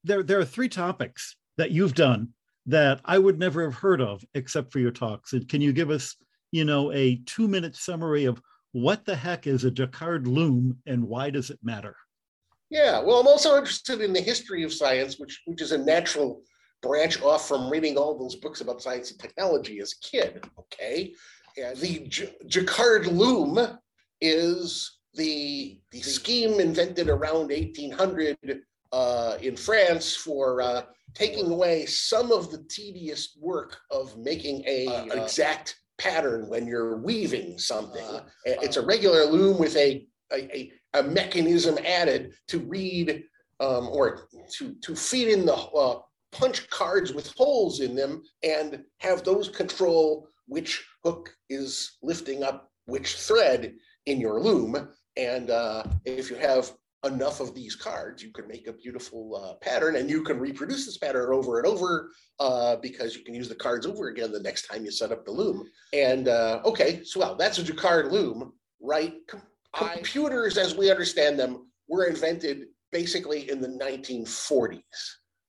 There 0.03 0.23
there 0.23 0.39
are 0.39 0.45
three 0.45 0.69
topics 0.69 1.35
that 1.57 1.71
you've 1.71 1.95
done 1.95 2.29
that 2.65 2.99
I 3.05 3.17
would 3.17 3.39
never 3.39 3.63
have 3.63 3.75
heard 3.75 4.01
of 4.01 4.23
except 4.33 4.71
for 4.71 4.79
your 4.79 4.91
talks. 4.91 5.33
And 5.33 5.47
can 5.47 5.61
you 5.61 5.71
give 5.71 5.89
us, 5.89 6.15
you 6.51 6.65
know, 6.65 6.91
a 6.91 7.21
two 7.25 7.47
minute 7.47 7.75
summary 7.75 8.25
of 8.25 8.41
what 8.75 9.05
the 9.05 9.15
heck 9.15 9.47
is 9.47 9.63
a 9.63 9.71
Jacquard 9.71 10.27
loom 10.27 10.77
and 10.85 11.07
why 11.07 11.29
does 11.29 11.49
it 11.49 11.59
matter? 11.63 11.95
Yeah, 12.69 12.99
well, 12.99 13.21
I'm 13.21 13.27
also 13.27 13.57
interested 13.57 14.01
in 14.01 14.11
the 14.11 14.19
history 14.19 14.63
of 14.63 14.73
science, 14.73 15.17
which 15.17 15.41
which 15.45 15.61
is 15.61 15.71
a 15.71 15.77
natural 15.77 16.41
branch 16.81 17.21
off 17.21 17.47
from 17.47 17.69
reading 17.69 17.95
all 17.95 18.19
those 18.19 18.35
books 18.35 18.59
about 18.59 18.81
science 18.81 19.11
and 19.11 19.19
technology 19.19 19.79
as 19.79 19.93
a 19.93 20.05
kid. 20.05 20.43
Okay, 20.59 21.13
And 21.57 21.77
the 21.77 21.99
J- 21.99 22.35
Jacquard 22.47 23.07
loom 23.07 23.57
is 24.19 24.97
the, 25.13 25.79
the 25.91 26.01
scheme 26.01 26.59
invented 26.59 27.07
around 27.07 27.51
1800 27.51 28.61
uh, 28.91 29.37
in 29.41 29.55
France 29.55 30.17
for 30.17 30.61
uh, 30.61 30.81
taking 31.13 31.49
away 31.49 31.85
some 31.85 32.33
of 32.33 32.51
the 32.51 32.61
tedious 32.69 33.37
work 33.39 33.77
of 33.89 34.17
making 34.17 34.65
a 34.67 34.85
uh, 34.87 35.23
exact 35.23 35.79
pattern 35.97 36.47
when 36.49 36.67
you're 36.67 36.97
weaving 36.97 37.57
something. 37.57 38.03
Uh, 38.03 38.23
it's 38.45 38.77
a 38.77 38.85
regular 38.85 39.25
loom 39.25 39.57
with 39.57 39.75
a, 39.77 40.05
a, 40.33 40.71
a 40.93 41.03
mechanism 41.03 41.77
added 41.85 42.33
to 42.47 42.59
read 42.59 43.23
um, 43.59 43.87
or 43.89 44.27
to, 44.57 44.75
to 44.81 44.95
feed 44.95 45.29
in 45.29 45.45
the 45.45 45.53
uh, 45.53 45.99
punch 46.31 46.69
cards 46.69 47.13
with 47.13 47.33
holes 47.37 47.79
in 47.79 47.95
them 47.95 48.23
and 48.43 48.83
have 48.99 49.23
those 49.23 49.47
control 49.49 50.27
which 50.47 50.85
hook 51.03 51.33
is 51.49 51.97
lifting 52.03 52.43
up 52.43 52.71
which 52.85 53.15
thread 53.15 53.73
in 54.05 54.19
your 54.19 54.39
loom. 54.41 54.89
And 55.17 55.49
uh, 55.49 55.83
if 56.03 56.29
you 56.29 56.35
have 56.35 56.71
enough 57.05 57.39
of 57.39 57.53
these 57.53 57.75
cards, 57.75 58.23
you 58.23 58.31
can 58.31 58.47
make 58.47 58.67
a 58.67 58.73
beautiful 58.73 59.35
uh, 59.35 59.53
pattern 59.65 59.95
and 59.95 60.09
you 60.09 60.23
can 60.23 60.39
reproduce 60.39 60.85
this 60.85 60.97
pattern 60.97 61.33
over 61.33 61.59
and 61.59 61.67
over 61.67 62.11
uh, 62.39 62.75
because 62.77 63.15
you 63.15 63.23
can 63.23 63.33
use 63.33 63.49
the 63.49 63.55
cards 63.55 63.85
over 63.85 64.07
again 64.09 64.31
the 64.31 64.39
next 64.39 64.67
time 64.67 64.85
you 64.85 64.91
set 64.91 65.11
up 65.11 65.25
the 65.25 65.31
loom. 65.31 65.67
And 65.93 66.27
uh, 66.27 66.61
okay, 66.65 67.03
so 67.03 67.19
well, 67.19 67.35
that's 67.35 67.57
a 67.57 67.63
Jacquard 67.63 68.11
loom, 68.11 68.53
right? 68.81 69.13
Com- 69.27 69.41
computers, 69.73 70.57
as 70.57 70.75
we 70.75 70.91
understand 70.91 71.39
them, 71.39 71.67
were 71.87 72.05
invented 72.05 72.65
basically 72.91 73.49
in 73.49 73.61
the 73.61 73.67
1940s. 73.67 74.81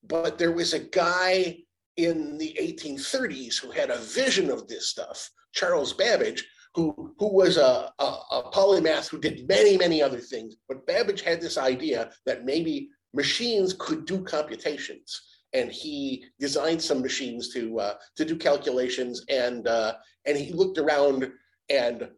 But 0.03 0.37
there 0.37 0.51
was 0.51 0.73
a 0.73 0.79
guy 0.79 1.57
in 1.97 2.37
the 2.37 2.55
1830s 2.59 3.59
who 3.59 3.71
had 3.71 3.89
a 3.89 3.97
vision 3.97 4.49
of 4.49 4.67
this 4.67 4.89
stuff, 4.89 5.29
Charles 5.53 5.93
Babbage, 5.93 6.45
who, 6.75 7.15
who 7.17 7.33
was 7.33 7.57
a, 7.57 7.91
a, 7.97 8.03
a, 8.03 8.51
polymath 8.53 9.09
who 9.09 9.19
did 9.19 9.47
many, 9.47 9.77
many 9.77 10.01
other 10.01 10.19
things. 10.19 10.55
Babbage 10.87 11.21
had 11.21 11.41
this 11.41 11.57
idea 11.57 12.11
that 12.25 12.45
maybe 12.45 12.89
machines 13.13 13.75
could 13.77 14.05
do 14.05 14.23
computations. 14.23 15.21
And 15.53 15.71
he 15.71 16.25
designed 16.39 16.81
some 16.81 17.01
machines 17.01 17.53
to 17.53 17.79
uh, 17.79 17.93
to 18.17 18.25
do 18.25 18.35
calculations, 18.35 19.23
and 19.29 19.65
uh, 19.65 19.93
and 20.25 20.37
he 20.37 20.51
looked 20.51 20.77
around, 20.77 21.31
and 21.69 22.09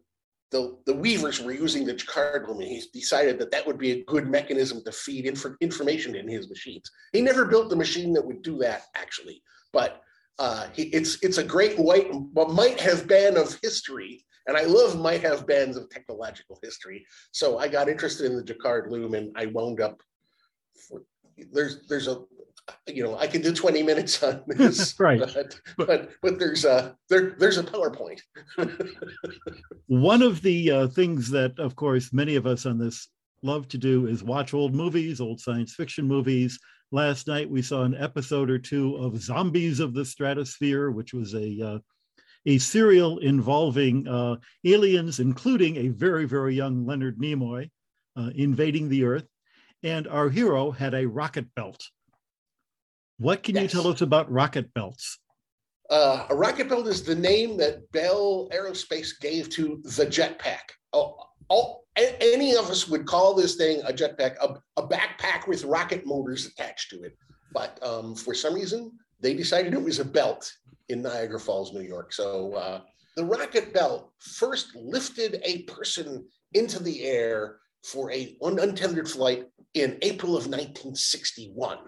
the, 0.50 0.76
the 0.84 0.94
weavers 0.94 1.40
were 1.40 1.52
using 1.52 1.84
the 1.84 1.94
Jacquard 1.94 2.48
loom, 2.48 2.60
and 2.60 2.68
he 2.68 2.82
decided 2.92 3.38
that 3.38 3.52
that 3.52 3.64
would 3.66 3.78
be 3.78 3.92
a 3.92 4.04
good 4.04 4.28
mechanism 4.28 4.82
to 4.84 4.92
feed 4.92 5.26
inf- 5.26 5.56
information 5.60 6.16
in 6.16 6.26
his 6.26 6.48
machines. 6.48 6.90
He 7.12 7.20
never 7.20 7.44
built 7.44 7.70
the 7.70 7.76
machine 7.76 8.12
that 8.14 8.26
would 8.26 8.42
do 8.42 8.58
that, 8.58 8.82
actually, 8.96 9.42
but 9.72 10.02
uh, 10.40 10.66
he, 10.72 10.84
it's 10.84 11.22
it's 11.22 11.38
a 11.38 11.44
great 11.44 11.78
white 11.78 12.12
what 12.32 12.50
might 12.50 12.80
have 12.80 13.06
been 13.06 13.36
of 13.36 13.58
history 13.62 14.24
and 14.46 14.56
I 14.56 14.62
love 14.64 14.98
might 14.98 15.22
have 15.22 15.46
beens 15.46 15.76
of 15.76 15.90
technological 15.90 16.58
history. 16.62 17.06
So 17.32 17.58
I 17.58 17.68
got 17.68 17.88
interested 17.88 18.26
in 18.26 18.36
the 18.36 18.42
Jacquard 18.42 18.90
loom 18.90 19.14
and 19.14 19.32
I 19.36 19.46
wound 19.46 19.80
up 19.80 20.00
for, 20.88 21.02
there's 21.52 21.86
there's 21.88 22.08
a 22.08 22.22
you 22.86 23.02
know 23.02 23.16
I 23.16 23.26
could 23.26 23.42
do 23.42 23.52
20 23.52 23.82
minutes 23.82 24.22
on 24.22 24.42
this 24.46 24.94
right 25.00 25.18
but, 25.18 25.60
but 25.76 26.10
but 26.22 26.38
there's 26.38 26.64
a 26.64 26.96
there 27.08 27.36
there's 27.38 27.58
a 27.58 27.64
PowerPoint. 27.64 28.20
One 29.86 30.22
of 30.22 30.42
the 30.42 30.70
uh, 30.70 30.86
things 30.88 31.30
that 31.30 31.58
of 31.58 31.76
course 31.76 32.12
many 32.12 32.36
of 32.36 32.46
us 32.46 32.66
on 32.66 32.78
this 32.78 33.08
love 33.42 33.68
to 33.68 33.78
do 33.78 34.06
is 34.06 34.22
watch 34.22 34.52
old 34.52 34.74
movies, 34.74 35.20
old 35.20 35.40
science 35.40 35.74
fiction 35.74 36.06
movies. 36.06 36.58
Last 36.92 37.26
night 37.26 37.48
we 37.48 37.62
saw 37.62 37.84
an 37.84 37.94
episode 37.94 38.50
or 38.50 38.58
two 38.58 38.96
of 38.96 39.20
Zombies 39.20 39.80
of 39.80 39.94
the 39.94 40.04
Stratosphere, 40.04 40.90
which 40.90 41.14
was 41.14 41.34
a 41.34 41.62
uh, 41.62 41.78
a 42.46 42.58
serial 42.58 43.18
involving 43.18 44.08
uh, 44.08 44.36
aliens, 44.64 45.20
including 45.20 45.76
a 45.76 45.88
very, 45.88 46.24
very 46.24 46.54
young 46.54 46.86
Leonard 46.86 47.18
Nimoy 47.18 47.70
uh, 48.16 48.30
invading 48.34 48.88
the 48.88 49.04
Earth. 49.04 49.26
And 49.82 50.06
our 50.08 50.28
hero 50.28 50.70
had 50.70 50.94
a 50.94 51.06
rocket 51.06 51.54
belt. 51.54 51.82
What 53.18 53.42
can 53.42 53.54
yes. 53.54 53.62
you 53.62 53.68
tell 53.68 53.90
us 53.90 54.00
about 54.00 54.30
rocket 54.30 54.72
belts? 54.74 55.18
Uh, 55.90 56.26
a 56.30 56.34
rocket 56.34 56.68
belt 56.68 56.86
is 56.86 57.02
the 57.02 57.14
name 57.14 57.56
that 57.56 57.90
Bell 57.92 58.48
Aerospace 58.52 59.18
gave 59.20 59.50
to 59.50 59.80
the 59.82 60.06
jetpack. 60.06 60.70
Oh, 60.92 61.16
all, 61.48 61.84
any 61.96 62.54
of 62.54 62.70
us 62.70 62.88
would 62.88 63.06
call 63.06 63.34
this 63.34 63.56
thing 63.56 63.82
a 63.82 63.92
jetpack, 63.92 64.36
a, 64.40 64.56
a 64.80 64.86
backpack 64.86 65.48
with 65.48 65.64
rocket 65.64 66.06
motors 66.06 66.46
attached 66.46 66.90
to 66.90 67.02
it. 67.02 67.16
But 67.52 67.78
um, 67.82 68.14
for 68.14 68.34
some 68.34 68.54
reason, 68.54 68.92
they 69.20 69.34
decided 69.34 69.74
it 69.74 69.82
was 69.82 69.98
a 69.98 70.04
belt 70.04 70.50
in 70.90 71.02
Niagara 71.02 71.40
Falls, 71.40 71.72
New 71.72 71.82
York. 71.82 72.12
So 72.12 72.54
uh, 72.54 72.80
the 73.16 73.24
rocket 73.24 73.72
belt 73.72 74.12
first 74.18 74.74
lifted 74.76 75.40
a 75.44 75.62
person 75.62 76.24
into 76.52 76.82
the 76.82 77.04
air 77.04 77.56
for 77.84 78.12
a 78.12 78.36
untended 78.42 79.08
flight 79.08 79.46
in 79.74 79.98
April 80.02 80.36
of 80.36 80.46
1961. 80.46 81.78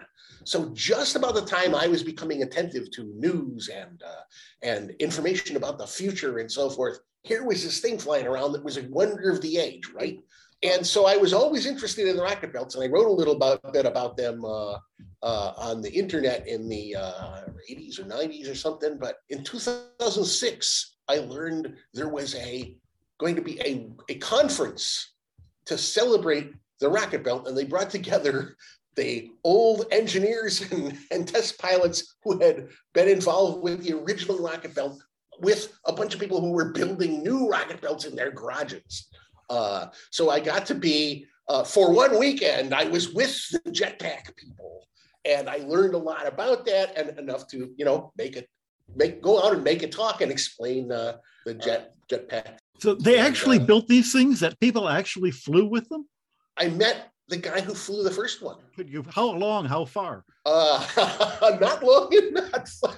So 0.45 0.69
just 0.73 1.15
about 1.15 1.35
the 1.35 1.45
time 1.45 1.75
I 1.75 1.87
was 1.87 2.03
becoming 2.03 2.43
attentive 2.43 2.91
to 2.91 3.13
news 3.15 3.69
and 3.69 4.01
uh, 4.03 4.23
and 4.61 4.91
information 4.99 5.55
about 5.55 5.77
the 5.77 5.87
future 5.87 6.39
and 6.39 6.51
so 6.51 6.69
forth, 6.69 6.99
here 7.23 7.45
was 7.45 7.63
this 7.63 7.79
thing 7.79 7.97
flying 7.97 8.27
around 8.27 8.51
that 8.53 8.63
was 8.63 8.77
a 8.77 8.87
wonder 8.89 9.29
of 9.29 9.41
the 9.41 9.57
age, 9.57 9.89
right? 9.93 10.19
And 10.63 10.85
so 10.87 11.05
I 11.05 11.17
was 11.17 11.33
always 11.33 11.65
interested 11.65 12.07
in 12.07 12.15
the 12.15 12.23
rocket 12.23 12.53
belts, 12.53 12.75
and 12.75 12.83
I 12.83 12.87
wrote 12.87 13.07
a 13.07 13.11
little 13.11 13.35
about, 13.35 13.73
bit 13.73 13.85
about 13.85 14.15
them 14.15 14.45
uh, 14.45 14.77
uh, 15.21 15.53
on 15.57 15.81
the 15.81 15.91
internet 15.91 16.47
in 16.47 16.69
the 16.69 16.95
uh, 16.95 17.41
80s 17.69 17.99
or 17.99 18.03
90s 18.03 18.49
or 18.49 18.55
something. 18.55 18.97
But 18.97 19.17
in 19.29 19.43
2006, 19.43 20.95
I 21.09 21.17
learned 21.17 21.75
there 21.93 22.07
was 22.07 22.35
a 22.35 22.77
going 23.19 23.35
to 23.35 23.41
be 23.41 23.59
a, 23.61 23.89
a 24.09 24.17
conference 24.19 25.13
to 25.65 25.77
celebrate 25.77 26.53
the 26.79 26.89
rocket 26.89 27.25
belt, 27.25 27.47
and 27.47 27.57
they 27.57 27.65
brought 27.65 27.89
together 27.89 28.55
the 28.95 29.31
old 29.43 29.85
engineers 29.91 30.61
and, 30.71 30.97
and 31.11 31.27
test 31.27 31.59
pilots 31.59 32.15
who 32.23 32.39
had 32.39 32.69
been 32.93 33.09
involved 33.09 33.61
with 33.61 33.83
the 33.83 33.93
original 33.93 34.39
rocket 34.39 34.73
belt 34.73 35.01
with 35.39 35.73
a 35.85 35.93
bunch 35.93 36.13
of 36.13 36.21
people 36.21 36.39
who 36.39 36.51
were 36.51 36.71
building 36.71 37.21
new 37.21 37.49
rocket 37.49 37.81
belts 37.81 38.05
in 38.05 38.15
their 38.15 38.31
garages. 38.31 39.09
Uh, 39.49 39.87
so 40.11 40.29
I 40.29 40.39
got 40.39 40.65
to 40.67 40.75
be, 40.75 41.25
uh, 41.47 41.63
for 41.63 41.93
one 41.93 42.17
weekend, 42.19 42.73
I 42.73 42.85
was 42.85 43.13
with 43.13 43.49
the 43.51 43.71
jetpack 43.71 44.35
people 44.35 44.87
and 45.25 45.49
I 45.49 45.57
learned 45.57 45.93
a 45.93 45.97
lot 45.97 46.27
about 46.27 46.65
that 46.65 46.97
and 46.97 47.17
enough 47.17 47.47
to, 47.49 47.71
you 47.77 47.85
know, 47.85 48.11
make 48.17 48.35
it, 48.35 48.49
make, 48.95 49.21
go 49.21 49.41
out 49.43 49.53
and 49.53 49.63
make 49.63 49.83
a 49.83 49.87
talk 49.87 50.21
and 50.21 50.31
explain 50.31 50.91
uh, 50.91 51.17
the 51.45 51.53
jet 51.53 51.95
jetpack. 52.11 52.57
So 52.79 52.95
they 52.95 53.17
and, 53.17 53.27
actually 53.27 53.59
uh, 53.59 53.65
built 53.65 53.87
these 53.87 54.11
things 54.11 54.39
that 54.41 54.59
people 54.59 54.89
actually 54.89 55.31
flew 55.31 55.65
with 55.65 55.87
them? 55.89 56.07
I 56.57 56.69
met 56.69 57.09
the 57.29 57.37
guy 57.37 57.61
who 57.61 57.73
flew 57.73 58.03
the 58.03 58.11
first 58.11 58.41
one. 58.41 58.57
Could 58.75 58.89
you, 58.89 59.05
how 59.09 59.31
long, 59.31 59.65
how 59.65 59.85
far? 59.85 60.25
Uh, 60.45 60.85
not 61.61 61.83
long 61.83 62.09
and 62.15 62.33
not 62.33 62.67
far. 62.67 62.95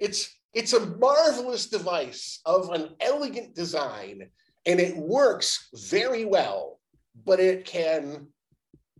it's, 0.00 0.34
it's 0.54 0.72
a 0.72 0.86
marvelous 0.96 1.66
device 1.66 2.40
of 2.46 2.70
an 2.70 2.94
elegant 3.00 3.54
design 3.54 4.28
and 4.66 4.80
it 4.80 4.96
works 4.96 5.68
very 5.90 6.24
well, 6.24 6.80
but 7.24 7.40
it 7.40 7.64
can, 7.64 8.26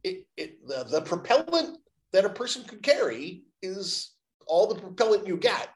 it, 0.05 0.27
it 0.37 0.67
the, 0.67 0.85
the 0.91 1.03
propellant 1.03 1.79
that 2.13 2.25
a 2.25 2.31
person 2.31 2.65
could 2.65 2.83
carry 2.83 3.43
is 3.63 4.13
all 4.47 4.67
the 4.67 4.81
propellant 4.81 5.27
you 5.27 5.37
get. 5.37 5.69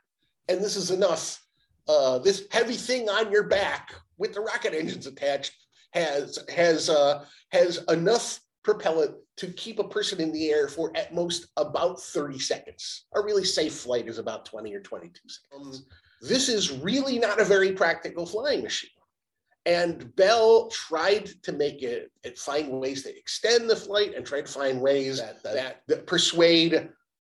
And 0.49 0.63
this 0.63 0.77
is 0.77 0.91
enough. 0.91 1.43
Uh, 1.89 2.19
this 2.19 2.47
heavy 2.51 2.75
thing 2.75 3.09
on 3.09 3.33
your 3.33 3.43
back 3.45 3.93
with 4.17 4.33
the 4.33 4.41
rocket 4.41 4.75
engines 4.75 5.07
attached 5.07 5.53
has 5.93 6.39
has 6.49 6.89
uh, 6.89 7.25
has 7.51 7.85
enough 7.89 8.41
propellant 8.63 9.17
to 9.39 9.49
keep 9.49 9.79
a 9.79 9.89
person 9.89 10.21
in 10.21 10.31
the 10.33 10.51
air 10.51 10.69
for 10.69 10.93
at 10.95 11.15
most 11.15 11.47
about 11.57 12.01
30 12.01 12.39
seconds. 12.39 13.07
A 13.15 13.23
really 13.23 13.45
safe 13.45 13.75
flight 13.75 14.07
is 14.07 14.19
about 14.19 14.45
20 14.45 14.73
or 14.75 14.81
22 14.81 15.19
seconds. 15.27 15.87
This 16.21 16.49
is 16.49 16.71
really 16.71 17.19
not 17.19 17.41
a 17.41 17.45
very 17.45 17.73
practical 17.73 18.27
flying 18.27 18.63
machine. 18.63 18.91
And 19.67 20.15
Bell 20.17 20.69
tried 20.69 21.27
to 21.43 21.53
make 21.53 21.83
it, 21.83 22.11
it 22.25 22.39
find 22.39 22.81
ways 22.81 23.03
to 23.03 23.17
extend 23.17 23.69
the 23.69 23.77
flight 23.77 24.15
and 24.15 24.25
try 24.25 24.41
to 24.41 24.51
find 24.51 24.81
ways 24.81 25.21
that, 25.21 25.43
that, 25.43 25.83
that 25.87 26.07
persuade 26.07 26.89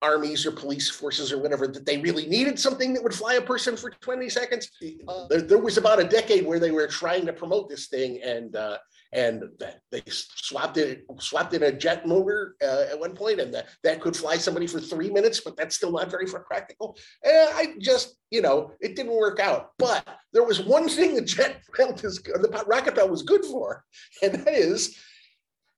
armies 0.02 0.44
or 0.44 0.50
police 0.50 0.90
forces 0.90 1.32
or 1.32 1.38
whatever 1.38 1.66
that 1.68 1.86
they 1.86 1.98
really 1.98 2.26
needed 2.26 2.58
something 2.58 2.92
that 2.92 3.02
would 3.02 3.14
fly 3.14 3.34
a 3.34 3.40
person 3.40 3.76
for 3.76 3.90
20 3.90 4.28
seconds. 4.28 4.70
Uh, 5.08 5.26
there, 5.28 5.42
there, 5.42 5.58
was 5.58 5.78
about 5.78 6.00
a 6.00 6.04
decade 6.04 6.44
where 6.44 6.58
they 6.58 6.72
were 6.72 6.86
trying 6.86 7.24
to 7.24 7.32
promote 7.32 7.68
this 7.68 7.86
thing, 7.86 8.20
and 8.22 8.56
uh, 8.56 8.76
and 9.12 9.44
they 9.90 10.02
swapped 10.08 10.78
it 10.78 11.04
swapped 11.18 11.54
in 11.54 11.62
a 11.64 11.72
jet 11.72 12.06
motor 12.06 12.56
uh, 12.62 12.86
at 12.90 12.98
one 12.98 13.14
point, 13.14 13.40
and 13.40 13.52
that, 13.54 13.68
that 13.84 14.00
could 14.00 14.16
fly 14.16 14.36
somebody 14.36 14.66
for 14.66 14.80
three 14.80 15.10
minutes, 15.10 15.40
but 15.40 15.56
that's 15.56 15.76
still 15.76 15.92
not 15.92 16.10
very 16.10 16.26
practical. 16.26 16.96
And 17.22 17.50
I 17.54 17.74
just, 17.78 18.16
you 18.30 18.40
know, 18.40 18.72
it 18.80 18.96
didn't 18.96 19.12
work 19.12 19.38
out. 19.38 19.72
But 19.78 20.06
there 20.32 20.44
was 20.44 20.60
one 20.60 20.88
thing 20.88 21.14
the 21.14 21.22
jet 21.22 21.62
belt 21.76 22.02
is 22.04 22.22
the 22.22 22.64
rocket 22.66 22.94
belt 22.94 23.10
was 23.10 23.22
good 23.22 23.44
for, 23.44 23.84
and 24.22 24.34
that 24.34 24.54
is 24.54 24.98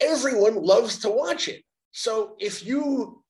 everyone 0.01 0.63
loves 0.63 0.99
to 1.01 1.11
watch 1.11 1.49
it. 1.49 1.63
So 1.93 2.37
if 2.39 2.67
you 2.67 3.24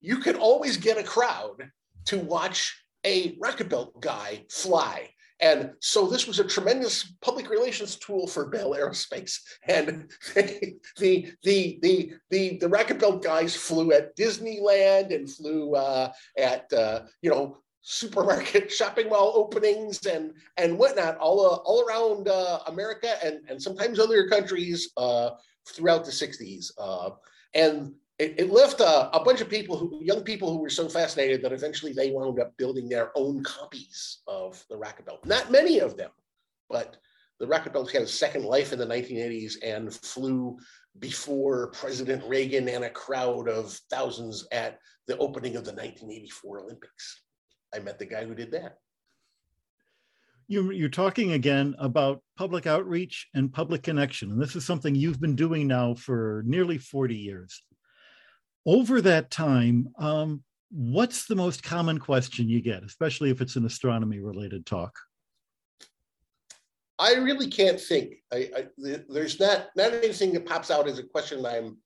you 0.00 0.18
can 0.18 0.36
always 0.36 0.76
get 0.76 0.98
a 0.98 1.02
crowd 1.02 1.70
to 2.06 2.18
watch 2.18 2.76
a 3.04 3.36
rocket 3.40 3.68
belt 3.68 4.00
guy 4.00 4.44
fly. 4.50 5.10
And 5.40 5.72
so 5.80 6.06
this 6.06 6.26
was 6.26 6.38
a 6.38 6.44
tremendous 6.44 7.14
public 7.20 7.50
relations 7.50 7.96
tool 7.96 8.26
for 8.26 8.48
Bell 8.48 8.70
Aerospace. 8.70 9.38
And 9.68 10.10
the 10.34 11.28
the 11.42 11.78
the 11.82 12.14
the 12.30 12.56
the 12.58 12.68
rocket 12.68 12.98
belt 12.98 13.22
guys 13.22 13.54
flew 13.54 13.92
at 13.92 14.16
Disneyland 14.16 15.14
and 15.14 15.30
flew 15.30 15.74
uh, 15.74 16.12
at 16.38 16.72
uh, 16.72 17.02
you 17.20 17.30
know 17.30 17.58
supermarket 17.82 18.72
shopping 18.78 19.10
mall 19.10 19.32
openings 19.36 20.06
and 20.06 20.32
and 20.56 20.78
whatnot 20.78 21.18
all 21.18 21.44
uh, 21.44 21.56
all 21.64 21.86
around 21.86 22.28
uh, 22.28 22.60
America 22.66 23.14
and 23.22 23.40
and 23.48 23.62
sometimes 23.62 23.98
other 23.98 24.28
countries 24.28 24.90
uh, 24.96 25.30
throughout 25.68 26.04
the 26.04 26.10
60s. 26.10 26.70
Uh, 26.78 27.10
and 27.54 27.92
it, 28.18 28.34
it 28.38 28.50
left 28.50 28.80
a, 28.80 29.14
a, 29.14 29.22
bunch 29.22 29.40
of 29.40 29.48
people 29.48 29.76
who 29.76 30.00
young 30.02 30.22
people 30.22 30.50
who 30.50 30.60
were 30.60 30.70
so 30.70 30.88
fascinated 30.88 31.42
that 31.42 31.52
eventually 31.52 31.92
they 31.92 32.10
wound 32.10 32.40
up 32.40 32.56
building 32.56 32.88
their 32.88 33.10
own 33.14 33.42
copies 33.44 34.20
of 34.26 34.64
the 34.70 34.76
rocket 34.76 35.04
belt. 35.04 35.24
Not 35.26 35.50
many 35.50 35.80
of 35.80 35.96
them 35.96 36.10
but 36.68 36.96
the 37.38 37.46
rocket 37.46 37.72
belt 37.72 37.92
had 37.92 38.02
a 38.02 38.06
second 38.06 38.44
life 38.44 38.72
in 38.72 38.78
the 38.78 38.86
1980s 38.86 39.56
and 39.62 39.92
flew 39.92 40.56
before 40.98 41.68
president 41.68 42.24
reagan 42.26 42.68
and 42.68 42.84
a 42.84 42.90
crowd 42.90 43.48
of 43.48 43.72
thousands 43.90 44.46
at 44.52 44.78
the 45.06 45.18
opening 45.18 45.56
of 45.56 45.64
the 45.64 45.72
1984 45.72 46.60
olympics. 46.60 47.22
I 47.74 47.80
met 47.80 47.98
the 47.98 48.06
guy 48.06 48.24
who 48.24 48.34
did 48.34 48.50
that. 48.52 48.78
You, 50.48 50.70
you're 50.70 50.88
talking 50.88 51.32
again 51.32 51.74
about 51.78 52.22
public 52.38 52.66
outreach 52.66 53.28
and 53.34 53.52
public 53.52 53.82
connection 53.82 54.30
and 54.30 54.40
this 54.40 54.56
is 54.56 54.64
something 54.64 54.94
you've 54.94 55.20
been 55.20 55.34
doing 55.34 55.66
now 55.66 55.94
for 55.94 56.42
nearly 56.46 56.78
40 56.78 57.16
years 57.16 57.62
over 58.66 59.00
that 59.00 59.30
time, 59.30 59.88
um, 59.98 60.42
what's 60.70 61.26
the 61.26 61.36
most 61.36 61.62
common 61.62 61.98
question 61.98 62.48
you 62.48 62.60
get, 62.60 62.82
especially 62.82 63.30
if 63.30 63.40
it's 63.40 63.56
an 63.56 63.64
astronomy 63.64 64.18
related 64.18 64.66
talk? 64.66 64.98
I 66.98 67.14
really 67.14 67.48
can't 67.48 67.80
think. 67.80 68.16
I, 68.32 68.50
I, 68.56 68.66
there's 69.08 69.38
not 69.38 69.68
not 69.76 69.92
anything 69.92 70.32
that 70.32 70.46
pops 70.46 70.70
out 70.70 70.88
as 70.88 70.98
a 70.98 71.02
question 71.02 71.44
I'm 71.44 71.76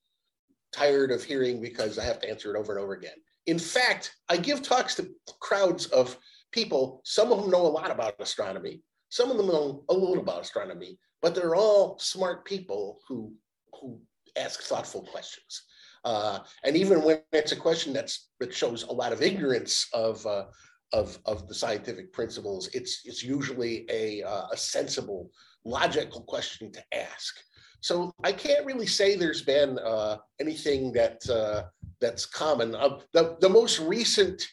tired 0.73 1.11
of 1.11 1.23
hearing 1.23 1.61
because 1.61 1.99
I 1.99 2.05
have 2.05 2.21
to 2.21 2.31
answer 2.31 2.55
it 2.55 2.59
over 2.59 2.73
and 2.73 2.83
over 2.83 2.95
again. 2.95 3.16
In 3.47 3.59
fact, 3.59 4.14
I 4.29 4.37
give 4.37 4.62
talks 4.62 4.95
to 4.97 5.11
crowds 5.40 5.87
of 5.87 6.16
people. 6.53 7.01
Some 7.05 7.33
of 7.33 7.40
them 7.40 7.51
know 7.51 7.66
a 7.66 7.69
lot 7.69 7.90
about 7.90 8.14
astronomy. 8.21 8.83
Some 9.09 9.31
of 9.31 9.37
them 9.37 9.49
know 9.49 9.85
a 9.88 9.95
little 9.95 10.21
about 10.21 10.43
astronomy, 10.43 10.99
but 11.21 11.35
they're 11.35 11.57
all 11.57 11.99
smart 11.99 12.45
people 12.45 13.01
who 13.09 13.35
who 13.81 14.01
ask 14.37 14.62
thoughtful 14.62 15.03
questions. 15.03 15.62
Uh, 16.05 16.41
and 16.65 16.77
even 16.77 17.03
when 17.03 17.21
it's 17.33 17.53
a 17.53 17.57
question 17.57 17.93
that's 17.93 18.31
that 18.41 18.55
shows 18.55 18.85
a 18.85 18.93
lot 18.93 19.13
of 19.13 19.23
ignorance 19.23 19.87
of 19.93 20.25
uh, 20.27 20.45
of 20.93 21.19
of 21.27 21.47
the 21.49 21.55
scientific 21.55 22.13
principles, 22.13 22.69
it's 22.73 23.03
it's 23.05 23.23
usually 23.23 23.87
a 23.91 24.23
uh, 24.23 24.47
a 24.53 24.57
sensible, 24.57 25.31
logical 25.65 26.23
question 26.23 26.73
to 26.73 26.83
ask. 26.93 27.37
So 27.81 28.13
I 28.25 28.33
can't 28.33 28.67
really 28.67 28.87
say 28.87 29.15
there's 29.15 29.43
been 29.43 29.79
uh, 29.79 30.19
anything 30.39 30.93
that 30.93 31.29
uh, 31.29 31.65
that's 32.01 32.27
common. 32.27 32.73
the 33.13 33.37
the 33.41 33.49
most 33.49 33.79
recent 33.81 34.47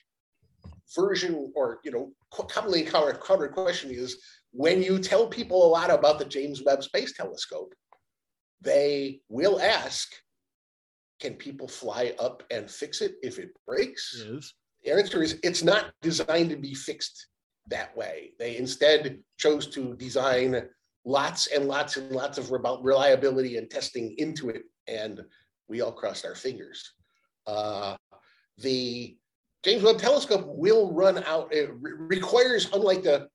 version, 0.95 1.51
or 1.55 1.79
you 1.83 1.91
know, 1.91 2.11
commonly 2.31 2.85
encountered 2.85 3.51
question 3.51 3.91
is 3.91 4.17
when 4.51 4.81
you 4.81 4.99
tell 4.99 5.27
people 5.27 5.65
a 5.65 5.69
lot 5.69 5.91
about 5.91 6.19
the 6.19 6.25
James 6.25 6.63
Webb 6.65 6.83
Space 6.83 7.13
Telescope, 7.13 7.73
they 8.61 9.21
will 9.29 9.59
ask 9.61 10.09
can 11.19 11.33
people 11.33 11.67
fly 11.67 12.13
up 12.19 12.43
and 12.51 12.69
fix 12.69 13.01
it 13.01 13.15
if 13.21 13.39
it 13.39 13.49
breaks? 13.65 14.23
Yes. 14.27 14.53
The 14.83 14.93
answer 14.93 15.23
is 15.23 15.39
it's 15.43 15.63
not 15.63 15.91
designed 16.01 16.49
to 16.49 16.57
be 16.57 16.73
fixed 16.73 17.27
that 17.67 17.95
way. 17.97 18.31
They 18.39 18.57
instead 18.57 19.19
chose 19.37 19.67
to 19.67 19.95
design 19.95 20.63
lots 21.05 21.47
and 21.47 21.67
lots 21.67 21.97
and 21.97 22.11
lots 22.11 22.37
of 22.37 22.51
reliability 22.51 23.57
and 23.57 23.69
testing 23.69 24.15
into 24.17 24.49
it, 24.49 24.63
and 24.87 25.21
we 25.67 25.81
all 25.81 25.91
crossed 25.91 26.25
our 26.25 26.35
fingers. 26.35 26.93
Uh, 27.45 27.95
the 28.59 29.17
James 29.63 29.83
Webb 29.83 29.97
Telescope 29.97 30.45
will 30.47 30.93
run 30.93 31.23
out. 31.23 31.53
It 31.53 31.71
re- 31.79 31.93
requires, 31.97 32.69
unlike 32.73 33.03
the, 33.03 33.27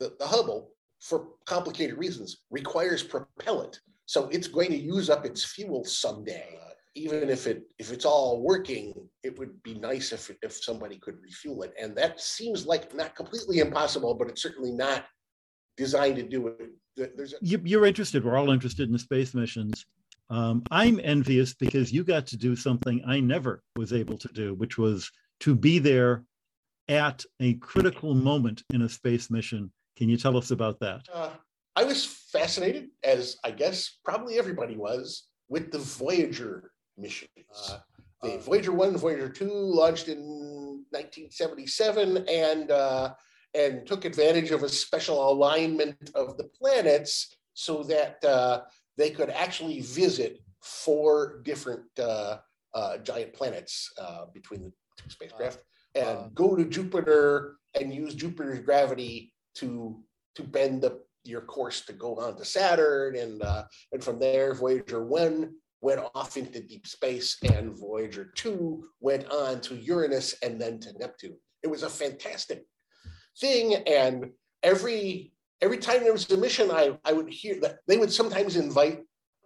the 0.00 0.14
the 0.18 0.26
Hubble, 0.26 0.70
for 1.00 1.28
complicated 1.46 1.96
reasons, 1.96 2.42
requires 2.50 3.02
propellant. 3.02 3.80
So 4.12 4.28
it's 4.28 4.48
going 4.48 4.70
to 4.70 4.76
use 4.76 5.08
up 5.08 5.24
its 5.24 5.42
fuel 5.42 5.84
someday 5.84 6.58
even 6.94 7.30
if 7.30 7.46
it 7.46 7.62
if 7.78 7.90
it's 7.90 8.04
all 8.04 8.42
working, 8.42 8.92
it 9.22 9.38
would 9.38 9.62
be 9.62 9.74
nice 9.74 10.12
if 10.12 10.30
if 10.42 10.52
somebody 10.52 10.98
could 10.98 11.16
refuel 11.22 11.62
it. 11.62 11.72
And 11.80 11.96
that 11.96 12.20
seems 12.20 12.66
like 12.66 12.94
not 12.94 13.16
completely 13.16 13.60
impossible, 13.60 14.14
but 14.14 14.28
it's 14.28 14.42
certainly 14.42 14.72
not 14.72 15.06
designed 15.76 16.16
to 16.16 16.22
do 16.22 16.48
it. 16.48 17.16
There's 17.16 17.32
a- 17.32 17.38
you, 17.40 17.82
are 17.82 17.86
interested. 17.86 18.24
We're 18.24 18.36
all 18.36 18.50
interested 18.50 18.90
in 18.90 18.98
space 18.98 19.32
missions. 19.32 19.86
Um, 20.28 20.62
I'm 20.70 21.00
envious 21.02 21.54
because 21.54 21.92
you 21.92 22.04
got 22.04 22.26
to 22.26 22.36
do 22.36 22.54
something 22.54 23.02
I 23.06 23.20
never 23.20 23.62
was 23.76 23.94
able 23.94 24.18
to 24.18 24.28
do, 24.28 24.54
which 24.54 24.76
was 24.76 25.10
to 25.40 25.54
be 25.54 25.78
there 25.78 26.24
at 26.88 27.24
a 27.40 27.54
critical 27.54 28.14
moment 28.14 28.62
in 28.74 28.82
a 28.82 28.88
space 28.88 29.30
mission. 29.30 29.72
Can 29.96 30.10
you 30.10 30.18
tell 30.18 30.36
us 30.36 30.50
about 30.50 30.78
that? 30.80 31.06
Uh, 31.12 31.30
I 31.74 31.84
was 31.84 32.04
fascinated, 32.04 32.88
as 33.02 33.36
I 33.44 33.50
guess 33.50 33.98
probably 34.04 34.38
everybody 34.38 34.76
was, 34.76 35.28
with 35.48 35.70
the 35.70 35.78
Voyager 35.78 36.72
missions. 36.96 37.30
Uh, 37.70 37.78
the 38.22 38.34
uh, 38.34 38.38
Voyager 38.38 38.72
1 38.72 38.88
and 38.88 38.98
Voyager 38.98 39.28
2 39.28 39.48
launched 39.48 40.08
in 40.08 40.18
1977 40.90 42.28
and 42.28 42.70
uh, 42.70 43.14
and 43.54 43.86
took 43.86 44.04
advantage 44.04 44.50
of 44.50 44.62
a 44.62 44.68
special 44.68 45.30
alignment 45.30 46.10
of 46.14 46.36
the 46.38 46.44
planets 46.44 47.36
so 47.54 47.82
that 47.82 48.24
uh, 48.24 48.62
they 48.96 49.10
could 49.10 49.28
actually 49.28 49.80
visit 49.80 50.40
four 50.62 51.42
different 51.42 51.84
uh, 51.98 52.38
uh, 52.74 52.96
giant 52.98 53.32
planets 53.34 53.92
between 54.32 54.62
the 54.62 54.72
two 54.96 55.10
spacecraft 55.10 55.58
and 55.94 56.34
go 56.34 56.56
to 56.56 56.64
Jupiter 56.64 57.56
and 57.78 57.92
use 57.92 58.14
Jupiter's 58.14 58.60
gravity 58.60 59.32
to 59.56 60.02
to 60.34 60.42
bend 60.42 60.80
the 60.80 60.98
your 61.24 61.42
course 61.42 61.82
to 61.82 61.92
go 61.92 62.16
on 62.16 62.36
to 62.36 62.44
Saturn 62.44 63.16
and 63.16 63.42
and 63.92 64.02
from 64.02 64.18
there 64.18 64.54
Voyager 64.54 65.04
1 65.04 65.52
went 65.82 66.00
off 66.14 66.36
into 66.36 66.62
deep 66.62 66.86
space, 66.86 67.36
and 67.42 67.76
Voyager 67.76 68.32
2 68.36 68.84
went 69.00 69.28
on 69.30 69.60
to 69.60 69.74
Uranus 69.74 70.36
and 70.42 70.58
then 70.58 70.78
to 70.78 70.92
Neptune. 70.96 71.36
It 71.62 71.68
was 71.68 71.82
a 71.82 71.90
fantastic 71.90 72.64
thing. 73.38 73.74
And 73.86 74.30
every 74.62 75.32
every 75.60 75.78
time 75.78 76.02
there 76.02 76.12
was 76.12 76.30
a 76.30 76.36
mission, 76.36 76.70
I, 76.70 76.98
I 77.04 77.12
would 77.12 77.28
hear 77.28 77.60
that 77.60 77.78
they 77.86 77.98
would 77.98 78.12
sometimes 78.12 78.56
invite 78.56 79.02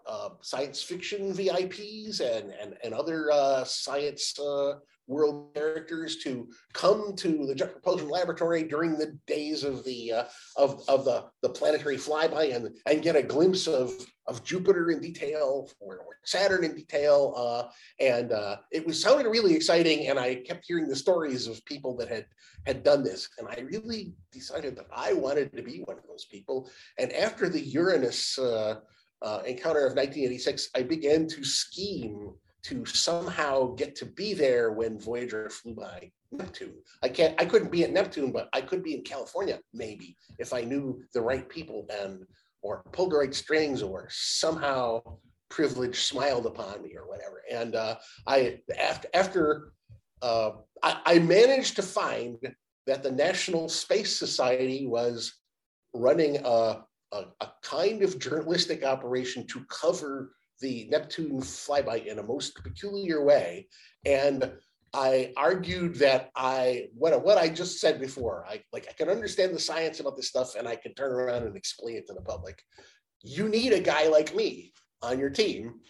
uh, 0.06 0.30
science 0.40 0.82
fiction 0.82 1.32
VIPs 1.32 2.20
and, 2.20 2.52
and, 2.52 2.74
and 2.84 2.94
other 2.94 3.30
uh, 3.30 3.64
science 3.64 4.38
uh, 4.38 4.74
world 5.06 5.54
characters 5.54 6.16
to 6.18 6.48
come 6.72 7.14
to 7.16 7.46
the 7.46 7.54
Jet 7.54 7.72
Propulsion 7.72 8.08
Laboratory 8.08 8.64
during 8.64 8.96
the 8.96 9.18
days 9.26 9.64
of 9.64 9.84
the 9.84 10.12
uh, 10.12 10.24
of, 10.56 10.82
of 10.88 11.04
the, 11.04 11.24
the 11.42 11.48
planetary 11.48 11.96
flyby 11.96 12.54
and, 12.54 12.70
and 12.86 13.02
get 13.02 13.16
a 13.16 13.22
glimpse 13.22 13.66
of, 13.66 13.92
of 14.26 14.44
Jupiter 14.44 14.90
in 14.90 15.00
detail 15.00 15.70
or, 15.80 15.98
or 15.98 16.16
Saturn 16.24 16.64
in 16.64 16.74
detail. 16.74 17.34
Uh, 17.36 17.68
and 18.00 18.32
uh, 18.32 18.56
it 18.72 18.86
was 18.86 19.00
sounded 19.00 19.28
really 19.28 19.54
exciting. 19.54 20.08
And 20.08 20.18
I 20.18 20.36
kept 20.36 20.64
hearing 20.66 20.88
the 20.88 20.96
stories 20.96 21.46
of 21.46 21.64
people 21.64 21.96
that 21.98 22.08
had 22.08 22.26
had 22.66 22.82
done 22.82 23.04
this. 23.04 23.28
And 23.38 23.48
I 23.48 23.60
really 23.60 24.12
decided 24.32 24.76
that 24.76 24.86
I 24.94 25.12
wanted 25.12 25.56
to 25.56 25.62
be 25.62 25.82
one 25.84 25.98
of 25.98 26.06
those 26.08 26.26
people. 26.26 26.68
And 26.98 27.12
after 27.12 27.48
the 27.48 27.60
Uranus 27.60 28.38
uh, 28.38 28.80
uh, 29.22 29.42
encounter 29.46 29.86
of 29.86 29.94
1986, 29.94 30.70
I 30.74 30.82
began 30.82 31.26
to 31.28 31.44
scheme 31.44 32.32
to 32.66 32.84
somehow 32.84 33.74
get 33.74 33.94
to 33.96 34.06
be 34.06 34.34
there 34.34 34.72
when 34.72 34.98
Voyager 34.98 35.48
flew 35.48 35.74
by 35.74 36.10
Neptune. 36.32 36.74
I 37.02 37.08
can't, 37.08 37.40
I 37.40 37.44
couldn't 37.44 37.70
be 37.70 37.84
at 37.84 37.92
Neptune, 37.92 38.32
but 38.32 38.48
I 38.52 38.60
could 38.60 38.82
be 38.82 38.94
in 38.94 39.02
California 39.02 39.60
maybe 39.72 40.16
if 40.40 40.52
I 40.52 40.62
knew 40.62 41.00
the 41.14 41.20
right 41.20 41.48
people 41.48 41.86
and 42.02 42.26
or 42.62 42.82
pulled 42.90 43.12
the 43.12 43.18
right 43.18 43.34
strings 43.34 43.82
or 43.82 44.08
somehow 44.10 45.00
privilege 45.48 46.00
smiled 46.00 46.46
upon 46.46 46.82
me 46.82 46.96
or 46.96 47.08
whatever. 47.08 47.42
And 47.50 47.76
uh, 47.76 47.96
I 48.26 48.58
after 48.76 49.08
after 49.14 49.72
uh, 50.22 50.50
I, 50.82 51.00
I 51.06 51.18
managed 51.20 51.76
to 51.76 51.82
find 51.82 52.36
that 52.88 53.04
the 53.04 53.12
National 53.12 53.68
Space 53.68 54.18
Society 54.18 54.86
was 54.88 55.32
running 55.94 56.38
a, 56.44 56.82
a, 57.12 57.24
a 57.40 57.48
kind 57.62 58.02
of 58.02 58.18
journalistic 58.18 58.84
operation 58.84 59.46
to 59.48 59.64
cover 59.66 60.32
the 60.60 60.88
Neptune 60.90 61.40
flyby 61.40 62.06
in 62.06 62.18
a 62.18 62.22
most 62.22 62.62
peculiar 62.62 63.24
way. 63.24 63.68
And 64.04 64.52
I 64.94 65.32
argued 65.36 65.96
that 65.96 66.30
I 66.34 66.88
what 66.94 67.22
what 67.24 67.38
I 67.38 67.48
just 67.48 67.80
said 67.80 68.00
before, 68.00 68.46
I 68.48 68.62
like 68.72 68.86
I 68.88 68.92
can 68.92 69.08
understand 69.08 69.54
the 69.54 69.60
science 69.60 70.00
about 70.00 70.16
this 70.16 70.28
stuff 70.28 70.54
and 70.54 70.66
I 70.66 70.76
can 70.76 70.94
turn 70.94 71.12
around 71.12 71.42
and 71.42 71.56
explain 71.56 71.96
it 71.96 72.06
to 72.06 72.14
the 72.14 72.22
public. 72.22 72.62
You 73.22 73.48
need 73.48 73.72
a 73.72 73.80
guy 73.80 74.08
like 74.08 74.34
me 74.34 74.72
on 75.02 75.18
your 75.18 75.30
team. 75.30 75.80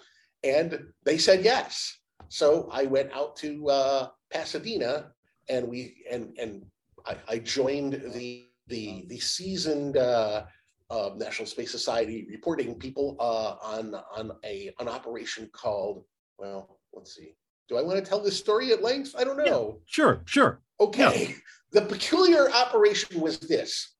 And 0.42 0.78
they 1.04 1.18
said 1.18 1.44
yes. 1.44 1.96
So 2.28 2.68
I 2.72 2.84
went 2.84 3.12
out 3.12 3.36
to 3.36 3.68
uh, 3.68 4.08
Pasadena 4.32 5.10
and 5.48 5.68
we 5.68 6.04
and 6.10 6.36
and 6.38 6.64
I, 7.06 7.16
I, 7.28 7.38
joined 7.38 7.92
the 8.14 8.48
the 8.66 9.06
the 9.08 9.18
seasoned 9.18 9.96
uh, 9.96 10.44
uh, 10.90 11.10
National 11.16 11.46
Space 11.46 11.70
Society 11.70 12.26
reporting 12.30 12.74
people 12.74 13.16
uh, 13.18 13.56
on 13.62 13.94
on 14.16 14.32
a 14.44 14.72
an 14.78 14.88
operation 14.88 15.48
called 15.52 16.04
well, 16.38 16.78
let's 16.92 17.14
see. 17.14 17.34
Do 17.68 17.76
I 17.76 17.82
want 17.82 18.02
to 18.02 18.08
tell 18.08 18.20
this 18.20 18.38
story 18.38 18.72
at 18.72 18.82
length? 18.82 19.14
I 19.18 19.24
don't 19.24 19.36
know. 19.36 19.44
Yeah, 19.44 19.82
sure, 19.86 20.22
sure. 20.24 20.62
Okay. 20.78 21.28
Yeah. 21.28 21.34
The 21.72 21.82
peculiar 21.82 22.50
operation 22.52 23.20
was 23.20 23.38
this. 23.38 23.94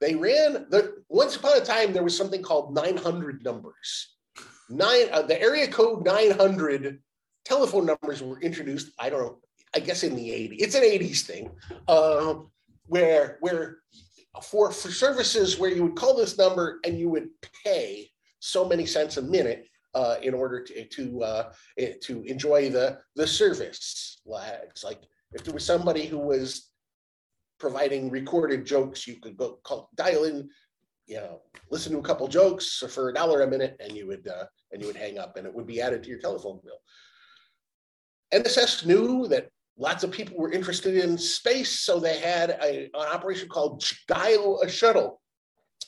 They 0.00 0.14
ran 0.14 0.66
the 0.70 1.02
once 1.08 1.36
upon 1.36 1.56
a 1.58 1.64
time 1.64 1.92
there 1.92 2.02
was 2.02 2.16
something 2.16 2.42
called 2.42 2.74
900 2.74 3.44
numbers. 3.44 4.16
Nine 4.70 5.08
uh, 5.12 5.22
the 5.22 5.40
area 5.40 5.68
code 5.68 6.04
900 6.04 7.00
telephone 7.44 7.86
numbers 7.86 8.22
were 8.22 8.40
introduced. 8.40 8.92
I 8.98 9.10
don't 9.10 9.22
know. 9.22 9.38
I 9.74 9.80
guess 9.80 10.02
in 10.02 10.14
the 10.14 10.28
80s. 10.28 10.56
It's 10.58 10.74
an 10.74 10.82
80s 10.82 11.22
thing. 11.22 11.50
Uh, 11.88 12.34
where 12.86 13.38
where 13.40 13.78
for 14.40 14.70
for 14.70 14.90
services 14.90 15.58
where 15.58 15.70
you 15.70 15.82
would 15.84 15.96
call 15.96 16.16
this 16.16 16.38
number 16.38 16.80
and 16.84 16.98
you 16.98 17.08
would 17.10 17.28
pay 17.64 18.08
so 18.40 18.66
many 18.66 18.86
cents 18.86 19.18
a 19.18 19.22
minute 19.22 19.68
uh, 19.94 20.16
in 20.22 20.32
order 20.32 20.62
to 20.62 20.84
to 20.86 21.22
uh, 21.22 21.52
eh, 21.78 21.92
to 22.00 22.22
enjoy 22.22 22.70
the 22.70 22.98
the 23.16 23.26
service. 23.26 24.20
It's 24.26 24.84
like 24.84 25.00
if 25.32 25.44
there 25.44 25.54
was 25.54 25.64
somebody 25.64 26.06
who 26.06 26.18
was 26.18 26.70
providing 27.58 28.10
recorded 28.10 28.64
jokes, 28.64 29.06
you 29.06 29.16
could 29.20 29.36
go 29.36 29.58
call, 29.62 29.88
dial 29.94 30.24
in, 30.24 30.48
you 31.06 31.16
know, 31.16 31.42
listen 31.70 31.92
to 31.92 31.98
a 31.98 32.02
couple 32.02 32.26
jokes 32.26 32.82
for 32.90 33.10
a 33.10 33.14
dollar 33.14 33.42
a 33.42 33.46
minute, 33.46 33.76
and 33.80 33.92
you 33.92 34.06
would 34.06 34.26
uh, 34.26 34.44
and 34.72 34.80
you 34.80 34.86
would 34.86 34.96
hang 34.96 35.18
up, 35.18 35.36
and 35.36 35.46
it 35.46 35.54
would 35.54 35.66
be 35.66 35.80
added 35.80 36.02
to 36.02 36.08
your 36.08 36.18
telephone 36.18 36.60
bill. 36.64 36.78
NSS 38.32 38.86
knew 38.86 39.28
that 39.28 39.50
lots 39.76 40.04
of 40.04 40.10
people 40.10 40.36
were 40.36 40.52
interested 40.52 40.96
in 40.96 41.16
space, 41.18 41.80
so 41.80 41.98
they 41.98 42.18
had 42.18 42.50
a, 42.50 42.90
an 42.94 43.08
operation 43.12 43.48
called 43.48 43.84
Dial 44.08 44.60
a 44.62 44.68
Shuttle, 44.68 45.20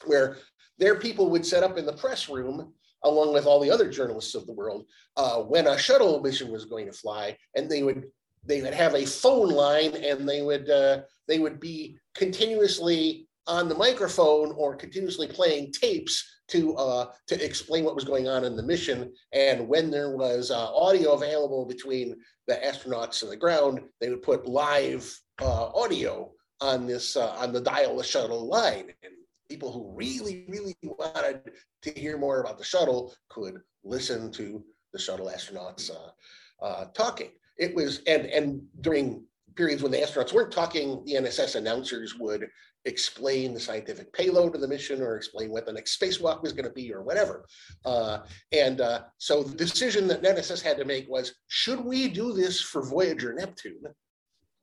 where 0.04 0.38
their 0.78 0.96
people 0.96 1.30
would 1.30 1.46
set 1.46 1.62
up 1.62 1.78
in 1.78 1.86
the 1.86 1.92
press 1.92 2.28
room 2.28 2.72
along 3.04 3.34
with 3.34 3.46
all 3.46 3.60
the 3.60 3.70
other 3.70 3.88
journalists 3.88 4.34
of 4.34 4.46
the 4.46 4.52
world 4.52 4.86
uh, 5.16 5.36
when 5.36 5.66
a 5.66 5.78
shuttle 5.78 6.20
mission 6.20 6.50
was 6.50 6.64
going 6.64 6.86
to 6.86 6.92
fly, 6.92 7.36
and 7.54 7.70
they 7.70 7.82
would 7.82 8.06
they 8.46 8.60
would 8.60 8.74
have 8.74 8.94
a 8.94 9.06
phone 9.06 9.48
line, 9.48 9.94
and 9.94 10.28
they 10.28 10.42
would 10.42 10.68
uh, 10.68 11.02
they 11.28 11.38
would 11.38 11.60
be 11.60 11.98
continuously 12.14 13.28
on 13.46 13.68
the 13.68 13.74
microphone 13.74 14.52
or 14.56 14.74
continuously 14.74 15.26
playing 15.26 15.72
tapes 15.72 16.24
to 16.48 16.74
uh, 16.76 17.10
to 17.26 17.44
explain 17.44 17.84
what 17.84 17.94
was 17.94 18.04
going 18.04 18.28
on 18.28 18.44
in 18.44 18.56
the 18.56 18.62
mission. 18.62 19.12
And 19.32 19.68
when 19.68 19.90
there 19.90 20.16
was 20.16 20.50
uh, 20.50 20.74
audio 20.74 21.12
available 21.12 21.64
between 21.64 22.16
the 22.46 22.54
astronauts 22.54 23.22
and 23.22 23.30
the 23.30 23.36
ground, 23.36 23.80
they 24.00 24.10
would 24.10 24.22
put 24.22 24.46
live 24.46 25.18
uh, 25.40 25.66
audio 25.68 26.32
on 26.60 26.86
this 26.86 27.16
uh, 27.16 27.30
on 27.38 27.52
the 27.52 27.60
dial 27.60 28.00
a 28.00 28.04
shuttle 28.04 28.46
line. 28.46 28.92
And 29.02 29.14
people 29.48 29.72
who 29.72 29.94
really 29.96 30.44
really 30.48 30.76
wanted 30.82 31.52
to 31.82 31.90
hear 31.92 32.18
more 32.18 32.40
about 32.40 32.58
the 32.58 32.64
shuttle 32.64 33.14
could 33.28 33.60
listen 33.82 34.30
to 34.32 34.64
the 34.92 34.98
shuttle 34.98 35.30
astronauts 35.34 35.90
uh, 35.90 36.64
uh, 36.64 36.86
talking. 36.94 37.30
It 37.56 37.74
was 37.74 38.02
and 38.06 38.26
and 38.26 38.62
during 38.80 39.24
periods 39.56 39.82
when 39.82 39.92
the 39.92 39.98
astronauts 39.98 40.32
weren't 40.32 40.52
talking, 40.52 41.02
the 41.04 41.14
NSS 41.14 41.54
announcers 41.56 42.16
would 42.16 42.48
explain 42.84 43.54
the 43.54 43.60
scientific 43.60 44.12
payload 44.12 44.54
of 44.54 44.60
the 44.60 44.68
mission 44.68 45.00
or 45.00 45.16
explain 45.16 45.50
what 45.50 45.66
the 45.66 45.72
next 45.72 45.98
spacewalk 45.98 46.42
was 46.42 46.52
going 46.52 46.66
to 46.66 46.70
be 46.70 46.92
or 46.92 47.02
whatever. 47.02 47.44
Uh, 47.84 48.18
and 48.52 48.80
uh, 48.80 49.02
so 49.18 49.42
the 49.42 49.56
decision 49.56 50.06
that 50.08 50.22
NSS 50.22 50.62
had 50.62 50.76
to 50.76 50.84
make 50.84 51.08
was, 51.08 51.34
should 51.48 51.84
we 51.84 52.08
do 52.08 52.32
this 52.32 52.60
for 52.60 52.82
Voyager 52.82 53.32
Neptune? 53.32 53.82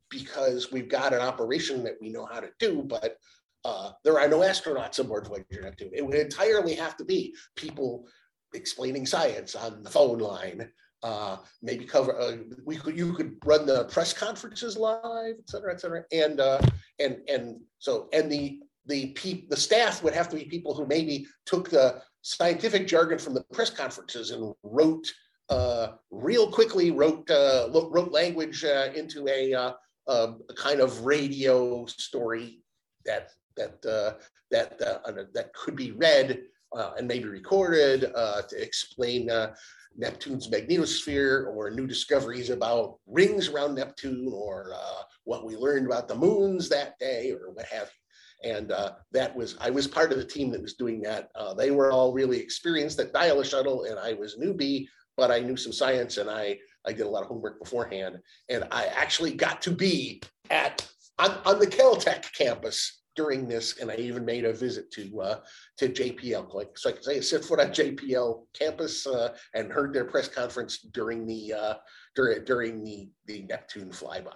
Because 0.09 0.71
we've 0.71 0.89
got 0.89 1.13
an 1.13 1.21
operation 1.21 1.83
that 1.83 1.97
we 2.01 2.09
know 2.09 2.27
how 2.31 2.39
to 2.39 2.49
do, 2.59 2.83
but 2.83 3.17
uh, 3.63 3.91
there 4.03 4.19
are 4.19 4.27
no 4.27 4.39
astronauts 4.39 4.99
aboard 4.99 5.27
Voyager 5.27 5.61
Neptune. 5.61 5.91
It 5.93 6.05
would 6.05 6.15
entirely 6.15 6.75
have 6.75 6.97
to 6.97 7.05
be 7.05 7.35
people 7.55 8.07
explaining 8.53 9.05
science 9.05 9.55
on 9.55 9.83
the 9.83 9.89
phone 9.89 10.19
line 10.19 10.69
uh, 11.03 11.37
maybe 11.61 11.85
cover 11.85 12.19
uh, 12.19 12.37
we 12.65 12.75
could 12.75 12.97
you 12.97 13.13
could 13.13 13.35
run 13.45 13.65
the 13.65 13.85
press 13.85 14.13
conferences 14.13 14.77
live 14.77 15.35
et 15.39 15.49
cetera 15.49 15.73
et 15.73 15.81
cetera. 15.81 16.03
And 16.11 16.39
uh, 16.39 16.61
and 16.99 17.17
and 17.27 17.59
so 17.79 18.07
and 18.13 18.31
the 18.31 18.59
the 18.85 19.07
pe- 19.13 19.47
the 19.47 19.57
staff 19.57 20.03
would 20.03 20.13
have 20.13 20.29
to 20.29 20.35
be 20.35 20.45
people 20.45 20.73
who 20.73 20.85
maybe 20.85 21.25
took 21.45 21.69
the 21.69 22.01
scientific 22.21 22.87
jargon 22.87 23.17
from 23.17 23.33
the 23.33 23.43
press 23.53 23.69
conferences 23.69 24.31
and 24.31 24.53
wrote 24.63 25.07
uh, 25.49 25.93
real 26.11 26.49
quickly 26.49 26.91
wrote 26.91 27.29
uh, 27.29 27.69
wrote 27.71 28.11
language 28.11 28.63
uh, 28.63 28.89
into 28.95 29.27
a, 29.27 29.53
uh, 29.53 29.73
a, 30.07 30.33
kind 30.55 30.79
of 30.79 31.05
radio 31.05 31.85
story 31.85 32.61
that 33.05 33.31
that 33.57 33.85
uh, 33.85 34.13
that 34.49 34.81
uh, 34.81 35.11
that 35.33 35.53
could 35.53 35.75
be 35.75 35.91
read 35.91 36.41
uh, 36.75 36.91
and 36.97 37.07
maybe 37.07 37.25
recorded 37.25 38.11
uh, 38.15 38.41
to 38.43 38.61
explain 38.61 39.29
uh, 39.29 39.53
Neptune's 39.97 40.49
magnetosphere 40.49 41.47
or 41.47 41.69
new 41.71 41.87
discoveries 41.87 42.49
about 42.49 42.97
rings 43.07 43.47
around 43.47 43.75
Neptune 43.75 44.31
or 44.33 44.71
uh, 44.73 45.03
what 45.25 45.45
we 45.45 45.55
learned 45.55 45.85
about 45.85 46.07
the 46.07 46.15
moons 46.15 46.69
that 46.69 46.97
day 46.99 47.31
or 47.31 47.51
what 47.51 47.65
have 47.65 47.89
you. 47.89 48.51
And 48.51 48.71
uh, 48.71 48.93
that 49.11 49.35
was, 49.35 49.57
I 49.61 49.69
was 49.69 49.87
part 49.87 50.11
of 50.11 50.17
the 50.17 50.25
team 50.25 50.49
that 50.51 50.61
was 50.61 50.73
doing 50.73 51.01
that. 51.01 51.29
Uh, 51.35 51.53
they 51.53 51.71
were 51.71 51.91
all 51.91 52.13
really 52.13 52.39
experienced 52.39 52.99
at 52.99 53.13
dial 53.13 53.39
a 53.39 53.45
shuttle 53.45 53.83
and 53.83 53.99
I 53.99 54.13
was 54.13 54.37
newbie, 54.37 54.87
but 55.15 55.29
I 55.29 55.39
knew 55.39 55.55
some 55.55 55.73
science 55.73 56.17
and 56.17 56.29
I, 56.29 56.57
I 56.85 56.93
did 56.93 57.05
a 57.05 57.09
lot 57.09 57.21
of 57.21 57.27
homework 57.27 57.59
beforehand. 57.59 58.17
And 58.49 58.67
I 58.71 58.85
actually 58.85 59.33
got 59.33 59.61
to 59.63 59.71
be 59.71 60.23
at, 60.49 60.87
on, 61.19 61.37
on 61.45 61.59
the 61.59 61.67
Caltech 61.67 62.33
campus 62.33 63.00
during 63.15 63.47
this, 63.47 63.79
and 63.79 63.91
I 63.91 63.95
even 63.95 64.25
made 64.25 64.45
a 64.45 64.53
visit 64.53 64.91
to 64.91 65.21
uh, 65.21 65.39
to 65.77 65.89
JPL, 65.89 66.53
like 66.53 66.77
so 66.77 66.89
I 66.89 66.93
could 66.93 67.03
say, 67.03 67.17
I 67.17 67.19
set 67.19 67.43
foot 67.43 67.59
on 67.59 67.67
JPL 67.67 68.45
campus 68.53 69.05
uh, 69.05 69.35
and 69.53 69.71
heard 69.71 69.93
their 69.93 70.05
press 70.05 70.27
conference 70.27 70.79
during 70.79 71.25
the 71.25 71.53
uh, 71.53 71.73
during 72.15 72.45
during 72.45 72.83
the 72.83 73.09
the 73.25 73.43
Neptune 73.43 73.89
flyby. 73.89 74.31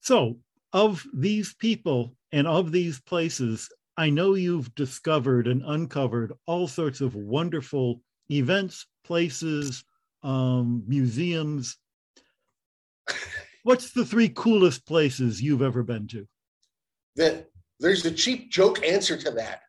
So, 0.00 0.38
of 0.72 1.04
these 1.14 1.54
people 1.54 2.14
and 2.32 2.46
of 2.46 2.72
these 2.72 3.00
places, 3.00 3.68
I 3.96 4.10
know 4.10 4.34
you've 4.34 4.74
discovered 4.74 5.46
and 5.46 5.62
uncovered 5.64 6.32
all 6.46 6.68
sorts 6.68 7.00
of 7.00 7.14
wonderful 7.14 8.00
events, 8.30 8.86
places, 9.04 9.84
um, 10.22 10.84
museums. 10.86 11.76
What's 13.62 13.92
the 13.92 14.04
three 14.04 14.28
coolest 14.28 14.86
places 14.86 15.42
you've 15.42 15.62
ever 15.62 15.82
been 15.82 16.06
to? 16.08 16.28
That 17.16 17.46
there's 17.80 18.04
a 18.04 18.10
cheap 18.10 18.50
joke 18.50 18.84
answer 18.86 19.16
to 19.16 19.30
that 19.32 19.60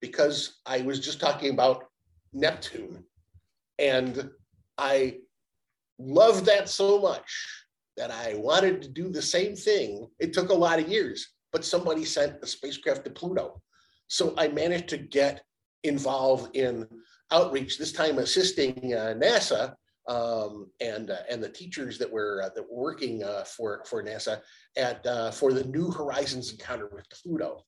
because 0.00 0.58
I 0.66 0.82
was 0.82 1.00
just 1.00 1.20
talking 1.20 1.50
about 1.50 1.84
Neptune 2.32 3.04
and 3.78 4.30
I 4.78 5.18
loved 5.98 6.44
that 6.46 6.68
so 6.68 7.00
much 7.00 7.64
that 7.96 8.10
I 8.10 8.34
wanted 8.34 8.82
to 8.82 8.88
do 8.88 9.08
the 9.08 9.22
same 9.22 9.56
thing. 9.56 10.08
It 10.18 10.32
took 10.32 10.50
a 10.50 10.54
lot 10.54 10.78
of 10.78 10.88
years, 10.88 11.26
but 11.52 11.64
somebody 11.64 12.04
sent 12.04 12.42
a 12.42 12.46
spacecraft 12.46 13.04
to 13.04 13.10
Pluto. 13.10 13.62
So 14.08 14.34
I 14.36 14.48
managed 14.48 14.88
to 14.88 14.98
get 14.98 15.42
involved 15.82 16.54
in 16.54 16.86
outreach, 17.32 17.78
this 17.78 17.92
time 17.92 18.18
assisting 18.18 18.94
uh, 18.94 19.14
NASA 19.16 19.74
um, 20.08 20.70
and 20.80 21.10
uh, 21.10 21.18
and 21.28 21.42
the 21.42 21.48
teachers 21.48 21.98
that 21.98 22.10
were 22.10 22.42
uh, 22.44 22.50
that 22.54 22.62
were 22.62 22.82
working 22.82 23.22
uh, 23.22 23.44
for 23.44 23.82
for 23.86 24.02
NASA 24.02 24.40
at 24.76 25.04
uh, 25.06 25.30
for 25.30 25.52
the 25.52 25.64
New 25.64 25.90
Horizons 25.90 26.52
encounter 26.52 26.88
with 26.92 27.08
Pluto. 27.10 27.64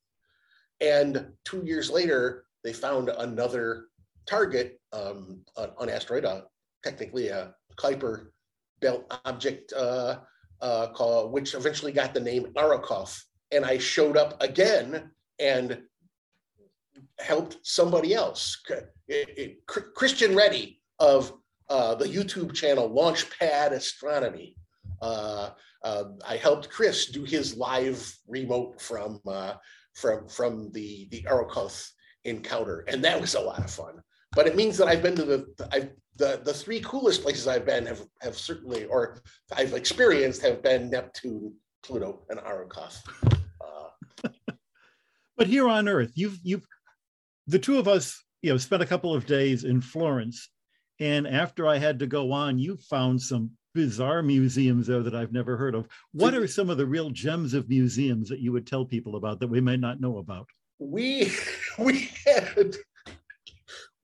And 0.80 1.32
two 1.44 1.62
years 1.64 1.90
later, 1.90 2.44
they 2.62 2.72
found 2.72 3.08
another 3.08 3.86
target 4.26 4.80
um, 4.92 5.40
on, 5.56 5.70
on 5.78 5.88
asteroid, 5.88 6.24
uh, 6.24 6.42
technically 6.84 7.28
a 7.28 7.52
Kuiper 7.76 8.28
belt 8.80 9.12
object, 9.24 9.72
uh, 9.72 10.18
called, 10.60 11.32
which 11.32 11.54
eventually 11.54 11.90
got 11.90 12.14
the 12.14 12.20
name 12.20 12.46
Arrokoth. 12.56 13.20
And 13.50 13.64
I 13.64 13.78
showed 13.78 14.16
up 14.16 14.40
again 14.40 15.10
and 15.40 15.82
helped 17.18 17.58
somebody 17.62 18.14
else, 18.14 18.62
it, 18.68 18.84
it, 19.08 19.66
Christian 19.66 20.36
Ready 20.36 20.80
of 20.98 21.32
uh, 21.70 21.94
the 21.94 22.06
YouTube 22.06 22.54
channel 22.54 22.90
Launchpad 22.90 23.72
Astronomy. 23.72 24.56
Uh, 25.00 25.50
uh, 25.84 26.04
I 26.26 26.36
helped 26.36 26.70
Chris 26.70 27.06
do 27.06 27.24
his 27.24 27.56
live 27.56 28.12
remote 28.26 28.80
from 28.80 29.20
uh, 29.26 29.54
from 29.94 30.28
from 30.28 30.70
the 30.72 31.08
the 31.10 31.22
Arrokoth 31.22 31.90
encounter, 32.24 32.84
and 32.88 33.02
that 33.04 33.20
was 33.20 33.34
a 33.34 33.40
lot 33.40 33.60
of 33.60 33.70
fun. 33.70 34.00
But 34.32 34.46
it 34.46 34.56
means 34.56 34.76
that 34.78 34.88
I've 34.88 35.02
been 35.02 35.16
to 35.16 35.24
the 35.24 35.68
I've, 35.72 35.90
the 36.16 36.40
the 36.44 36.54
three 36.54 36.80
coolest 36.80 37.22
places 37.22 37.46
I've 37.46 37.66
been 37.66 37.86
have 37.86 38.02
have 38.22 38.36
certainly 38.36 38.86
or 38.86 39.18
I've 39.56 39.74
experienced 39.74 40.42
have 40.42 40.62
been 40.62 40.90
Neptune, 40.90 41.54
Pluto, 41.82 42.24
and 42.28 42.40
Arrokoth. 42.40 42.98
But 45.38 45.46
here 45.46 45.68
on 45.68 45.88
Earth, 45.88 46.10
you've 46.16 46.36
you've 46.42 46.66
the 47.46 47.60
two 47.60 47.78
of 47.78 47.86
us, 47.86 48.22
you 48.42 48.50
know, 48.50 48.58
spent 48.58 48.82
a 48.82 48.86
couple 48.86 49.14
of 49.14 49.24
days 49.24 49.62
in 49.62 49.80
Florence 49.80 50.50
and 51.00 51.26
after 51.26 51.66
I 51.66 51.78
had 51.78 51.98
to 52.00 52.06
go 52.06 52.32
on, 52.32 52.58
you 52.58 52.76
found 52.76 53.20
some 53.20 53.50
bizarre 53.74 54.22
museums 54.22 54.86
there 54.86 55.02
that 55.02 55.14
I've 55.14 55.32
never 55.32 55.56
heard 55.56 55.74
of. 55.74 55.86
What 56.12 56.34
are 56.34 56.48
some 56.48 56.70
of 56.70 56.78
the 56.78 56.86
real 56.86 57.10
gems 57.10 57.54
of 57.54 57.68
museums 57.68 58.28
that 58.28 58.40
you 58.40 58.52
would 58.52 58.66
tell 58.66 58.84
people 58.84 59.16
about 59.16 59.40
that 59.40 59.48
we 59.48 59.60
may 59.60 59.76
not 59.76 60.00
know 60.00 60.18
about? 60.18 60.48
We 60.78 61.32
we 61.78 62.10
had 62.26 62.76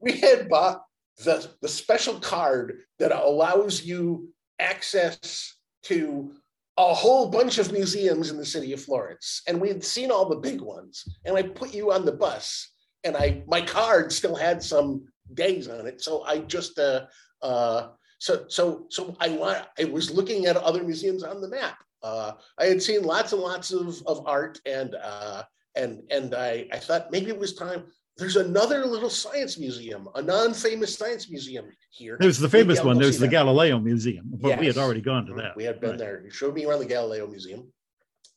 we 0.00 0.12
had 0.12 0.48
bought 0.48 0.84
the, 1.18 1.48
the 1.62 1.68
special 1.68 2.20
card 2.20 2.80
that 2.98 3.12
allows 3.12 3.84
you 3.84 4.28
access 4.58 5.56
to 5.84 6.32
a 6.76 6.92
whole 6.92 7.28
bunch 7.28 7.58
of 7.58 7.72
museums 7.72 8.30
in 8.30 8.36
the 8.36 8.44
city 8.44 8.72
of 8.72 8.82
Florence. 8.82 9.42
And 9.46 9.60
we 9.60 9.68
had 9.68 9.84
seen 9.84 10.10
all 10.10 10.28
the 10.28 10.36
big 10.36 10.60
ones. 10.60 11.04
And 11.24 11.36
I 11.36 11.42
put 11.42 11.72
you 11.72 11.92
on 11.92 12.04
the 12.04 12.12
bus 12.12 12.68
and 13.04 13.16
I 13.16 13.42
my 13.46 13.60
card 13.60 14.12
still 14.12 14.34
had 14.34 14.62
some 14.62 15.04
days 15.32 15.68
on 15.68 15.86
it. 15.86 16.02
So 16.02 16.24
I 16.24 16.38
just 16.38 16.78
uh 16.78 17.06
uh 17.42 17.88
so 18.18 18.44
so 18.48 18.86
so 18.90 19.16
I 19.20 19.30
want 19.30 19.66
I 19.78 19.84
was 19.84 20.10
looking 20.10 20.46
at 20.46 20.56
other 20.56 20.82
museums 20.82 21.22
on 21.22 21.40
the 21.40 21.48
map. 21.48 21.78
Uh 22.02 22.32
I 22.58 22.66
had 22.66 22.82
seen 22.82 23.02
lots 23.02 23.32
and 23.32 23.40
lots 23.40 23.72
of, 23.72 24.02
of 24.06 24.26
art 24.26 24.60
and 24.66 24.94
uh 24.94 25.44
and 25.74 26.02
and 26.10 26.34
I, 26.34 26.66
I 26.72 26.78
thought 26.78 27.10
maybe 27.10 27.30
it 27.30 27.38
was 27.38 27.54
time 27.54 27.84
there's 28.16 28.36
another 28.36 28.86
little 28.86 29.10
science 29.10 29.58
museum, 29.58 30.08
a 30.14 30.22
non-famous 30.22 30.96
science 30.96 31.28
museum 31.28 31.66
here. 31.90 32.16
There's 32.20 32.38
the 32.38 32.48
famous 32.48 32.82
one. 32.82 32.98
There's 32.98 33.18
the 33.18 33.26
that. 33.26 33.32
Galileo 33.32 33.80
Museum, 33.80 34.26
but 34.30 34.48
yes. 34.48 34.60
we 34.60 34.66
had 34.66 34.78
already 34.78 35.00
gone 35.00 35.26
to 35.26 35.32
mm-hmm. 35.32 35.40
that. 35.40 35.56
We 35.56 35.64
had 35.64 35.80
been 35.80 35.90
right. 35.90 35.98
there. 35.98 36.22
You 36.22 36.30
showed 36.30 36.54
me 36.54 36.64
around 36.64 36.78
the 36.78 36.86
Galileo 36.86 37.26
Museum. 37.26 37.72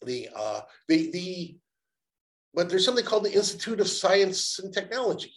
The 0.04 0.30
uh, 0.36 0.62
the 0.88 1.12
the, 1.12 1.58
but 2.56 2.70
there's 2.70 2.86
something 2.86 3.06
called 3.06 3.26
the 3.26 3.34
Institute 3.34 3.80
of 3.80 3.88
Science 3.88 4.60
and 4.60 4.74
Technology. 4.74 5.34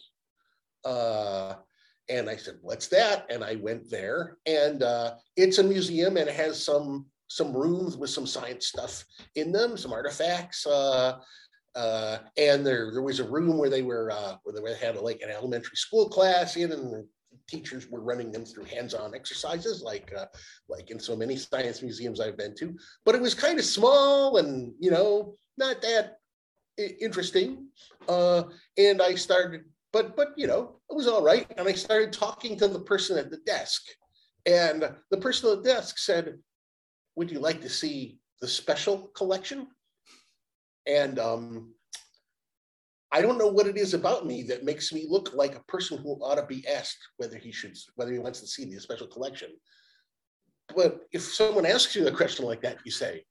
Uh, 0.83 1.55
and 2.09 2.29
I 2.29 2.35
said, 2.35 2.55
"What's 2.61 2.87
that?" 2.87 3.25
And 3.29 3.43
I 3.43 3.55
went 3.55 3.89
there, 3.89 4.37
and 4.45 4.83
uh, 4.83 5.15
it's 5.37 5.59
a 5.59 5.63
museum, 5.63 6.17
and 6.17 6.27
it 6.27 6.35
has 6.35 6.63
some 6.63 7.05
some 7.27 7.53
rooms 7.55 7.95
with 7.95 8.09
some 8.09 8.27
science 8.27 8.67
stuff 8.67 9.05
in 9.35 9.51
them, 9.51 9.77
some 9.77 9.93
artifacts. 9.93 10.65
Uh, 10.67 11.19
uh, 11.75 12.17
and 12.37 12.65
there, 12.65 12.91
there 12.91 13.01
was 13.01 13.21
a 13.21 13.29
room 13.29 13.57
where 13.57 13.69
they 13.69 13.81
were 13.81 14.11
uh, 14.11 14.35
where 14.43 14.53
they 14.53 14.85
had 14.85 14.97
a, 14.97 15.01
like 15.01 15.21
an 15.21 15.29
elementary 15.29 15.77
school 15.77 16.09
class 16.09 16.57
in, 16.57 16.71
and 16.71 17.05
teachers 17.47 17.87
were 17.89 18.01
running 18.01 18.31
them 18.31 18.45
through 18.45 18.65
hands-on 18.65 19.15
exercises, 19.15 19.81
like 19.81 20.11
uh, 20.17 20.25
like 20.67 20.91
in 20.91 20.99
so 20.99 21.15
many 21.15 21.37
science 21.37 21.81
museums 21.81 22.19
I've 22.19 22.37
been 22.37 22.55
to. 22.55 22.75
But 23.05 23.15
it 23.15 23.21
was 23.21 23.33
kind 23.33 23.57
of 23.57 23.65
small, 23.65 24.37
and 24.37 24.73
you 24.79 24.91
know, 24.91 25.37
not 25.57 25.81
that 25.81 26.17
interesting. 26.77 27.67
Uh, 28.07 28.43
and 28.77 29.01
I 29.01 29.15
started, 29.15 29.63
but 29.93 30.15
but 30.15 30.33
you 30.37 30.47
know, 30.47 30.79
it 30.89 30.95
was 30.95 31.07
all 31.07 31.23
right. 31.23 31.47
And 31.57 31.67
I 31.67 31.73
started 31.73 32.13
talking 32.13 32.57
to 32.57 32.67
the 32.67 32.79
person 32.79 33.17
at 33.17 33.29
the 33.29 33.37
desk, 33.45 33.81
and 34.45 34.89
the 35.09 35.17
person 35.17 35.51
at 35.51 35.63
the 35.63 35.69
desk 35.69 35.97
said, 35.97 36.37
"Would 37.15 37.31
you 37.31 37.39
like 37.39 37.61
to 37.61 37.69
see 37.69 38.19
the 38.41 38.47
special 38.47 39.11
collection?" 39.15 39.67
And 40.87 41.19
um, 41.19 41.73
I 43.11 43.21
don't 43.21 43.37
know 43.37 43.47
what 43.47 43.67
it 43.67 43.77
is 43.77 43.93
about 43.93 44.25
me 44.25 44.43
that 44.43 44.63
makes 44.63 44.93
me 44.93 45.05
look 45.07 45.33
like 45.33 45.55
a 45.55 45.63
person 45.63 45.97
who 45.97 46.13
ought 46.23 46.35
to 46.35 46.45
be 46.45 46.65
asked 46.67 46.99
whether 47.17 47.37
he 47.37 47.51
should, 47.51 47.77
whether 47.95 48.11
he 48.11 48.19
wants 48.19 48.39
to 48.39 48.47
see 48.47 48.65
the 48.65 48.79
special 48.79 49.07
collection. 49.07 49.49
But 50.75 51.01
if 51.11 51.21
someone 51.21 51.65
asks 51.65 51.95
you 51.95 52.07
a 52.07 52.11
question 52.11 52.45
like 52.45 52.61
that, 52.61 52.77
you 52.85 52.91
say, 52.91 53.25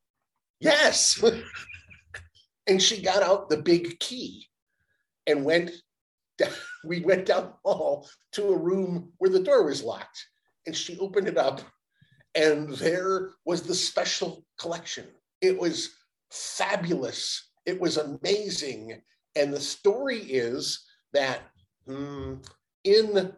yes. 0.61 1.23
and 2.67 2.83
she 2.83 3.01
got 3.01 3.23
out 3.23 3.49
the 3.49 3.63
big 3.63 3.99
key 4.01 4.47
and 5.27 5.45
went, 5.45 5.71
we 6.85 7.01
went 7.01 7.27
down 7.27 7.53
the 7.65 7.73
hall 7.73 8.09
to 8.33 8.49
a 8.49 8.57
room 8.57 9.13
where 9.19 9.31
the 9.31 9.43
door 9.43 9.65
was 9.65 9.83
locked. 9.83 10.27
And 10.67 10.77
she 10.77 10.99
opened 10.99 11.27
it 11.27 11.39
up, 11.39 11.63
and 12.35 12.71
there 12.75 13.31
was 13.47 13.63
the 13.63 13.75
special 13.75 14.45
collection. 14.59 15.07
It 15.41 15.59
was 15.59 15.91
fabulous. 16.31 17.51
It 17.65 17.81
was 17.81 17.97
amazing. 17.97 19.01
And 19.37 19.53
the 19.53 19.61
story 19.61 20.19
is 20.19 20.85
that 21.13 21.41
hmm, 21.87 22.35
in 22.85 23.33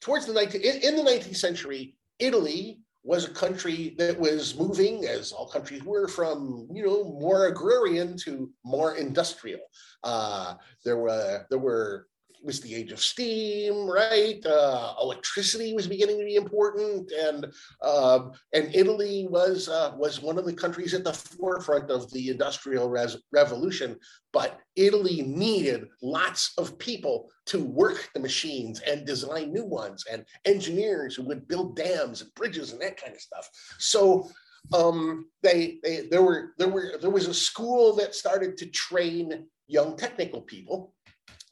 towards 0.00 0.26
the 0.26 0.32
19th, 0.32 0.54
in, 0.54 0.82
in 0.82 0.96
the 0.96 1.10
19th 1.10 1.36
century, 1.36 1.96
Italy 2.18 2.80
was 3.04 3.24
a 3.24 3.30
country 3.30 3.94
that 3.98 4.18
was 4.18 4.56
moving, 4.56 5.06
as 5.06 5.32
all 5.32 5.48
countries 5.48 5.82
were, 5.82 6.08
from 6.08 6.68
you 6.72 6.84
know 6.84 7.04
more 7.04 7.46
agrarian 7.46 8.16
to 8.18 8.50
more 8.64 8.96
industrial. 8.96 9.60
Uh, 10.04 10.54
there 10.84 10.98
were 10.98 11.46
there 11.50 11.58
were 11.58 12.06
was 12.42 12.60
the 12.60 12.74
age 12.74 12.92
of 12.92 13.00
steam, 13.00 13.86
right? 13.88 14.44
Uh, 14.44 14.94
electricity 15.00 15.74
was 15.74 15.86
beginning 15.86 16.18
to 16.18 16.24
be 16.24 16.36
important, 16.36 17.10
and 17.12 17.46
uh, 17.82 18.28
and 18.52 18.74
Italy 18.74 19.26
was 19.30 19.68
uh, 19.68 19.92
was 19.96 20.22
one 20.22 20.38
of 20.38 20.46
the 20.46 20.52
countries 20.52 20.94
at 20.94 21.04
the 21.04 21.12
forefront 21.12 21.90
of 21.90 22.10
the 22.12 22.30
industrial 22.30 22.88
res- 22.88 23.18
revolution. 23.32 23.96
But 24.32 24.58
Italy 24.76 25.22
needed 25.22 25.86
lots 26.02 26.52
of 26.58 26.78
people 26.78 27.30
to 27.46 27.64
work 27.64 28.10
the 28.14 28.20
machines 28.20 28.80
and 28.80 29.06
design 29.06 29.52
new 29.52 29.64
ones, 29.64 30.04
and 30.10 30.24
engineers 30.44 31.14
who 31.14 31.24
would 31.24 31.48
build 31.48 31.76
dams 31.76 32.22
and 32.22 32.34
bridges 32.34 32.72
and 32.72 32.80
that 32.80 33.00
kind 33.00 33.14
of 33.14 33.20
stuff. 33.20 33.48
So 33.78 34.28
um, 34.72 35.26
they, 35.42 35.78
they 35.82 36.08
there 36.10 36.22
were 36.22 36.52
there 36.58 36.68
were 36.68 36.94
there 37.00 37.10
was 37.10 37.26
a 37.26 37.34
school 37.34 37.96
that 37.96 38.14
started 38.14 38.56
to 38.58 38.66
train 38.66 39.46
young 39.66 39.96
technical 39.96 40.40
people 40.40 40.94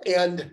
and 0.06 0.50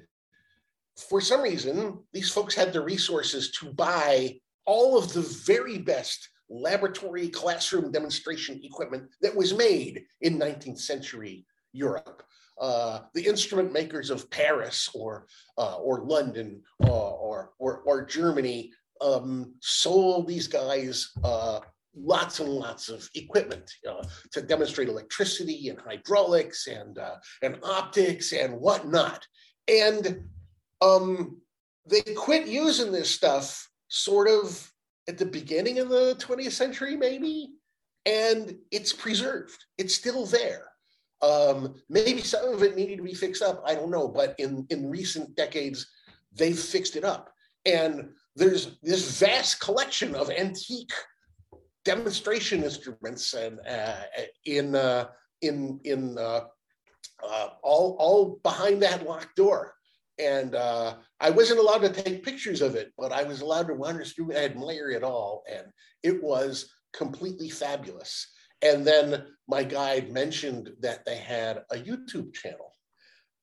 for 0.97 1.21
some 1.21 1.41
reason, 1.41 1.99
these 2.13 2.31
folks 2.31 2.55
had 2.55 2.73
the 2.73 2.81
resources 2.81 3.51
to 3.51 3.73
buy 3.73 4.39
all 4.65 4.97
of 4.97 5.11
the 5.13 5.21
very 5.45 5.77
best 5.77 6.29
laboratory 6.49 7.29
classroom 7.29 7.91
demonstration 7.91 8.59
equipment 8.63 9.09
that 9.21 9.35
was 9.35 9.53
made 9.53 10.03
in 10.21 10.37
19th 10.37 10.79
century 10.79 11.45
Europe. 11.71 12.23
Uh, 12.61 12.99
the 13.15 13.25
instrument 13.25 13.73
makers 13.73 14.11
of 14.11 14.29
Paris 14.29 14.89
or 14.93 15.25
uh, 15.57 15.77
or 15.77 16.03
London 16.03 16.61
uh, 16.83 17.11
or, 17.11 17.51
or, 17.57 17.79
or 17.79 18.05
Germany 18.05 18.71
um, 19.01 19.55
sold 19.59 20.27
these 20.27 20.47
guys 20.47 21.11
uh, 21.23 21.59
lots 21.95 22.39
and 22.39 22.49
lots 22.49 22.89
of 22.89 23.09
equipment 23.15 23.71
uh, 23.89 24.03
to 24.31 24.41
demonstrate 24.41 24.87
electricity 24.87 25.69
and 25.69 25.79
hydraulics 25.79 26.67
and 26.67 26.99
uh, 26.99 27.15
and 27.41 27.57
optics 27.63 28.33
and 28.33 28.53
whatnot. 28.53 29.25
And 29.67 30.23
um, 30.83 31.37
they 31.85 32.01
quit 32.01 32.47
using 32.47 32.91
this 32.91 33.09
stuff 33.09 33.69
sort 33.87 34.27
of 34.27 34.71
at 35.07 35.17
the 35.17 35.25
beginning 35.25 35.79
of 35.79 35.89
the 35.89 36.15
20th 36.15 36.51
century, 36.51 36.95
maybe, 36.95 37.51
and 38.05 38.55
it's 38.71 38.93
preserved. 38.93 39.65
It's 39.77 39.95
still 39.95 40.25
there. 40.25 40.65
Um, 41.21 41.75
maybe 41.89 42.21
some 42.21 42.53
of 42.53 42.63
it 42.63 42.75
needed 42.75 42.97
to 42.97 43.03
be 43.03 43.13
fixed 43.13 43.41
up. 43.41 43.63
I 43.65 43.75
don't 43.75 43.91
know, 43.91 44.07
but 44.07 44.35
in 44.39 44.67
in 44.69 44.89
recent 44.89 45.35
decades, 45.35 45.87
they've 46.33 46.59
fixed 46.59 46.97
it 46.97 47.05
up, 47.05 47.31
and 47.65 48.09
there's 48.35 48.77
this 48.81 49.19
vast 49.19 49.61
collection 49.61 50.15
of 50.15 50.29
antique 50.29 50.91
demonstration 51.85 52.63
instruments 52.63 53.33
and 53.33 53.59
uh, 53.65 53.95
in 54.45 54.75
uh, 54.75 55.07
in 55.41 55.79
in 55.85 56.17
uh, 56.17 56.41
uh 57.25 57.47
all 57.61 57.95
all 57.99 58.39
behind 58.43 58.81
that 58.81 59.05
locked 59.05 59.33
door 59.37 59.75
and 60.19 60.55
uh, 60.55 60.95
I 61.19 61.29
wasn't 61.29 61.59
allowed 61.59 61.79
to 61.79 61.89
take 61.89 62.23
pictures 62.23 62.61
of 62.61 62.75
it, 62.75 62.93
but 62.97 63.11
I 63.11 63.23
was 63.23 63.41
allowed 63.41 63.67
to 63.67 63.73
wander 63.73 64.05
through 64.05 64.31
and 64.31 64.37
admire 64.37 64.89
it 64.91 65.03
all, 65.03 65.43
and 65.51 65.67
it 66.03 66.21
was 66.21 66.71
completely 66.93 67.49
fabulous. 67.49 68.27
And 68.61 68.85
then 68.85 69.25
my 69.47 69.63
guide 69.63 70.11
mentioned 70.11 70.71
that 70.81 71.05
they 71.05 71.17
had 71.17 71.63
a 71.71 71.75
YouTube 71.75 72.33
channel, 72.33 72.73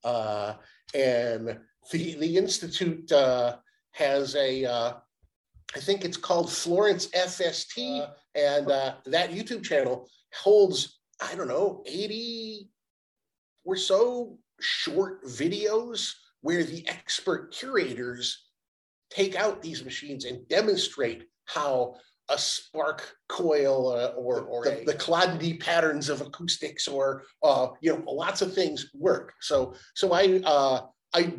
uh, 0.04 0.54
and 0.94 1.59
the 1.90 2.14
the 2.14 2.37
institute 2.37 3.11
uh, 3.11 3.56
has 3.92 4.37
a 4.37 4.64
uh, 4.64 4.92
I 5.74 5.78
think 5.80 6.04
it's 6.04 6.16
called 6.16 6.52
Florence 6.52 7.09
FST, 7.09 8.00
uh, 8.00 8.06
and 8.35 8.70
uh, 8.70 8.94
that 9.06 9.30
YouTube 9.33 9.64
channel 9.64 10.09
holds 10.33 11.00
I 11.20 11.35
don't 11.35 11.48
know 11.48 11.83
eighty 11.87 12.70
or 13.64 13.77
so 13.77 14.38
short 14.60 15.25
videos 15.25 16.12
where 16.43 16.65
the 16.65 16.87
expert 16.88 17.53
curators 17.53 18.47
take 19.11 19.37
out 19.37 19.61
these 19.61 19.85
machines 19.85 20.25
and 20.25 20.47
demonstrate 20.49 21.25
how 21.47 21.97
a 22.31 22.38
spark 22.38 23.17
coil 23.29 23.93
uh, 23.93 24.13
or, 24.17 24.43
or 24.43 24.65
the, 24.65 24.83
a, 24.83 24.85
the 25.38 25.55
patterns 25.55 26.09
of 26.09 26.21
acoustics 26.21 26.87
or 26.87 27.25
uh, 27.43 27.69
you 27.81 27.93
know 27.93 28.03
lots 28.11 28.41
of 28.41 28.55
things 28.55 28.91
work. 28.95 29.35
So 29.41 29.75
so 29.95 30.13
I 30.13 30.41
uh, 30.45 30.87
I 31.13 31.35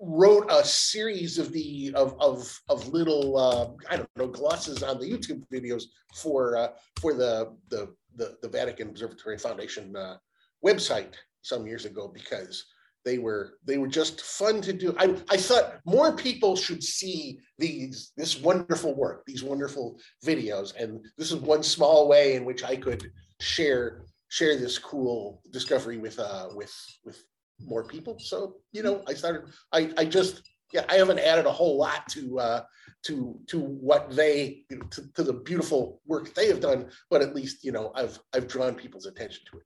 wrote 0.00 0.46
a 0.50 0.64
series 0.64 1.38
of 1.38 1.52
the 1.52 1.92
of 1.94 2.14
of, 2.20 2.60
of 2.68 2.88
little 2.88 3.36
uh, 3.38 3.68
I 3.90 3.96
don't 3.96 4.16
know 4.16 4.28
glosses 4.28 4.82
on 4.82 5.00
the 5.00 5.10
YouTube 5.10 5.42
videos 5.52 5.84
for 6.14 6.56
uh, 6.56 6.68
for 7.00 7.14
the, 7.14 7.56
the 7.70 7.94
the 8.16 8.36
the 8.42 8.48
Vatican 8.48 8.88
Observatory 8.88 9.38
Foundation 9.38 9.96
uh, 9.96 10.16
website 10.64 11.14
some 11.40 11.66
years 11.66 11.86
ago 11.86 12.08
because 12.12 12.66
they 13.08 13.16
were 13.16 13.54
they 13.64 13.78
were 13.78 13.88
just 13.88 14.20
fun 14.20 14.60
to 14.60 14.72
do. 14.74 14.94
I, 14.98 15.16
I 15.30 15.38
thought 15.38 15.80
more 15.86 16.14
people 16.14 16.54
should 16.56 16.84
see 16.84 17.38
these 17.58 18.12
this 18.18 18.38
wonderful 18.38 18.94
work, 18.94 19.24
these 19.26 19.42
wonderful 19.42 19.98
videos, 20.22 20.76
and 20.76 21.00
this 21.16 21.32
is 21.32 21.36
one 21.36 21.62
small 21.62 22.06
way 22.06 22.34
in 22.36 22.44
which 22.44 22.62
I 22.62 22.76
could 22.76 23.10
share 23.40 24.02
share 24.28 24.56
this 24.58 24.76
cool 24.78 25.40
discovery 25.50 25.96
with 25.96 26.18
uh 26.18 26.48
with 26.54 26.74
with 27.06 27.24
more 27.58 27.84
people. 27.84 28.18
So 28.18 28.56
you 28.72 28.82
know, 28.82 29.02
I 29.08 29.14
started. 29.14 29.44
I 29.72 29.90
I 29.96 30.04
just 30.04 30.42
yeah, 30.74 30.84
I 30.90 30.96
haven't 30.96 31.20
added 31.20 31.46
a 31.46 31.52
whole 31.52 31.78
lot 31.78 32.06
to 32.10 32.38
uh, 32.38 32.62
to 33.06 33.40
to 33.46 33.58
what 33.58 34.10
they 34.10 34.64
to, 34.90 35.02
to 35.14 35.22
the 35.22 35.32
beautiful 35.32 36.02
work 36.06 36.34
they 36.34 36.48
have 36.48 36.60
done, 36.60 36.90
but 37.08 37.22
at 37.22 37.34
least 37.34 37.64
you 37.64 37.72
know 37.72 37.90
I've 37.94 38.18
I've 38.34 38.48
drawn 38.48 38.74
people's 38.74 39.06
attention 39.06 39.44
to 39.50 39.58
it. 39.60 39.64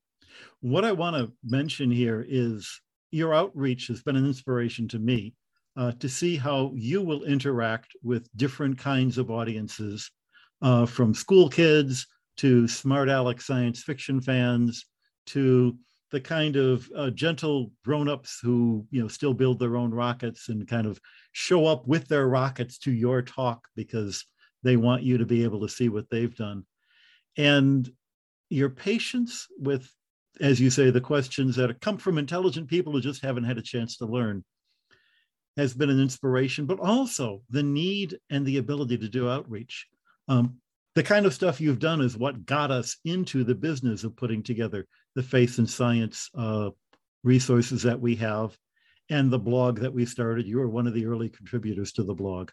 What 0.61 0.84
I 0.84 0.93
want 0.93 1.16
to 1.16 1.32
mention 1.43 1.90
here 1.90 2.24
is 2.26 2.80
your 3.12 3.34
outreach 3.34 3.86
has 3.86 4.02
been 4.02 4.16
an 4.16 4.26
inspiration 4.26 4.88
to 4.88 4.98
me 4.98 5.34
uh, 5.76 5.92
to 5.92 6.08
see 6.08 6.36
how 6.36 6.72
you 6.74 7.02
will 7.02 7.24
interact 7.24 7.92
with 8.02 8.28
different 8.36 8.78
kinds 8.78 9.18
of 9.18 9.30
audiences, 9.30 10.10
uh, 10.62 10.86
from 10.86 11.14
school 11.14 11.48
kids 11.48 12.06
to 12.36 12.66
smart 12.66 13.08
aleck 13.08 13.40
science 13.40 13.82
fiction 13.82 14.20
fans 14.20 14.86
to 15.26 15.76
the 16.10 16.20
kind 16.20 16.56
of 16.56 16.88
uh, 16.94 17.10
gentle 17.10 17.72
grown-ups 17.84 18.38
who 18.42 18.86
you 18.90 19.00
know 19.00 19.08
still 19.08 19.34
build 19.34 19.58
their 19.58 19.76
own 19.76 19.90
rockets 19.90 20.48
and 20.48 20.68
kind 20.68 20.86
of 20.86 21.00
show 21.32 21.66
up 21.66 21.86
with 21.86 22.06
their 22.08 22.28
rockets 22.28 22.78
to 22.78 22.92
your 22.92 23.22
talk 23.22 23.66
because 23.74 24.24
they 24.62 24.76
want 24.76 25.02
you 25.02 25.18
to 25.18 25.26
be 25.26 25.42
able 25.42 25.60
to 25.60 25.68
see 25.68 25.88
what 25.88 26.08
they've 26.10 26.36
done. 26.36 26.64
And 27.36 27.90
your 28.50 28.68
patience 28.68 29.48
with 29.58 29.90
as 30.40 30.60
you 30.60 30.70
say 30.70 30.90
the 30.90 31.00
questions 31.00 31.56
that 31.56 31.80
come 31.80 31.98
from 31.98 32.18
intelligent 32.18 32.68
people 32.68 32.92
who 32.92 33.00
just 33.00 33.22
haven't 33.22 33.44
had 33.44 33.58
a 33.58 33.62
chance 33.62 33.96
to 33.96 34.06
learn 34.06 34.44
has 35.56 35.74
been 35.74 35.90
an 35.90 36.00
inspiration 36.00 36.66
but 36.66 36.80
also 36.80 37.42
the 37.50 37.62
need 37.62 38.18
and 38.30 38.46
the 38.46 38.58
ability 38.58 38.96
to 38.96 39.08
do 39.08 39.28
outreach 39.28 39.86
um, 40.28 40.56
the 40.94 41.02
kind 41.02 41.24
of 41.24 41.34
stuff 41.34 41.60
you've 41.60 41.78
done 41.78 42.00
is 42.00 42.16
what 42.16 42.44
got 42.44 42.70
us 42.70 42.96
into 43.04 43.44
the 43.44 43.54
business 43.54 44.04
of 44.04 44.16
putting 44.16 44.42
together 44.42 44.86
the 45.14 45.22
faith 45.22 45.58
and 45.58 45.68
science 45.68 46.28
uh, 46.36 46.70
resources 47.24 47.82
that 47.82 48.00
we 48.00 48.14
have 48.16 48.56
and 49.08 49.30
the 49.30 49.38
blog 49.38 49.80
that 49.80 49.92
we 49.92 50.04
started. 50.04 50.46
You 50.46 50.58
were 50.58 50.68
one 50.68 50.86
of 50.86 50.94
the 50.94 51.06
early 51.06 51.28
contributors 51.28 51.92
to 51.92 52.02
the 52.02 52.14
blog. 52.14 52.50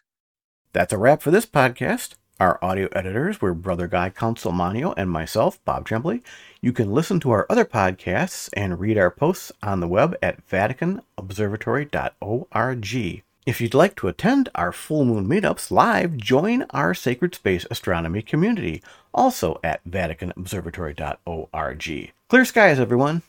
That's 0.72 0.92
a 0.92 0.98
wrap 0.98 1.20
for 1.20 1.30
this 1.30 1.46
podcast. 1.46 2.14
Our 2.40 2.58
audio 2.62 2.88
editors 2.92 3.40
were 3.42 3.52
Brother 3.52 3.86
Guy 3.86 4.08
Consolmagno 4.08 4.94
and 4.96 5.10
myself, 5.10 5.62
Bob 5.66 5.84
Trembley. 5.84 6.22
You 6.62 6.72
can 6.72 6.90
listen 6.90 7.20
to 7.20 7.32
our 7.32 7.44
other 7.50 7.66
podcasts 7.66 8.48
and 8.54 8.80
read 8.80 8.96
our 8.96 9.10
posts 9.10 9.52
on 9.62 9.80
the 9.80 9.88
web 9.88 10.16
at 10.22 10.48
vaticanobservatory.org. 10.48 13.22
If 13.44 13.60
you'd 13.60 13.74
like 13.74 13.94
to 13.96 14.08
attend 14.08 14.48
our 14.54 14.72
full 14.72 15.04
moon 15.04 15.28
meetups 15.28 15.70
live, 15.70 16.16
join 16.16 16.62
our 16.70 16.94
Sacred 16.94 17.34
Space 17.34 17.66
Astronomy 17.70 18.22
community, 18.22 18.82
also 19.12 19.60
at 19.62 19.86
vaticanobservatory.org. 19.86 22.12
Clear 22.28 22.44
skies, 22.46 22.80
everyone! 22.80 23.20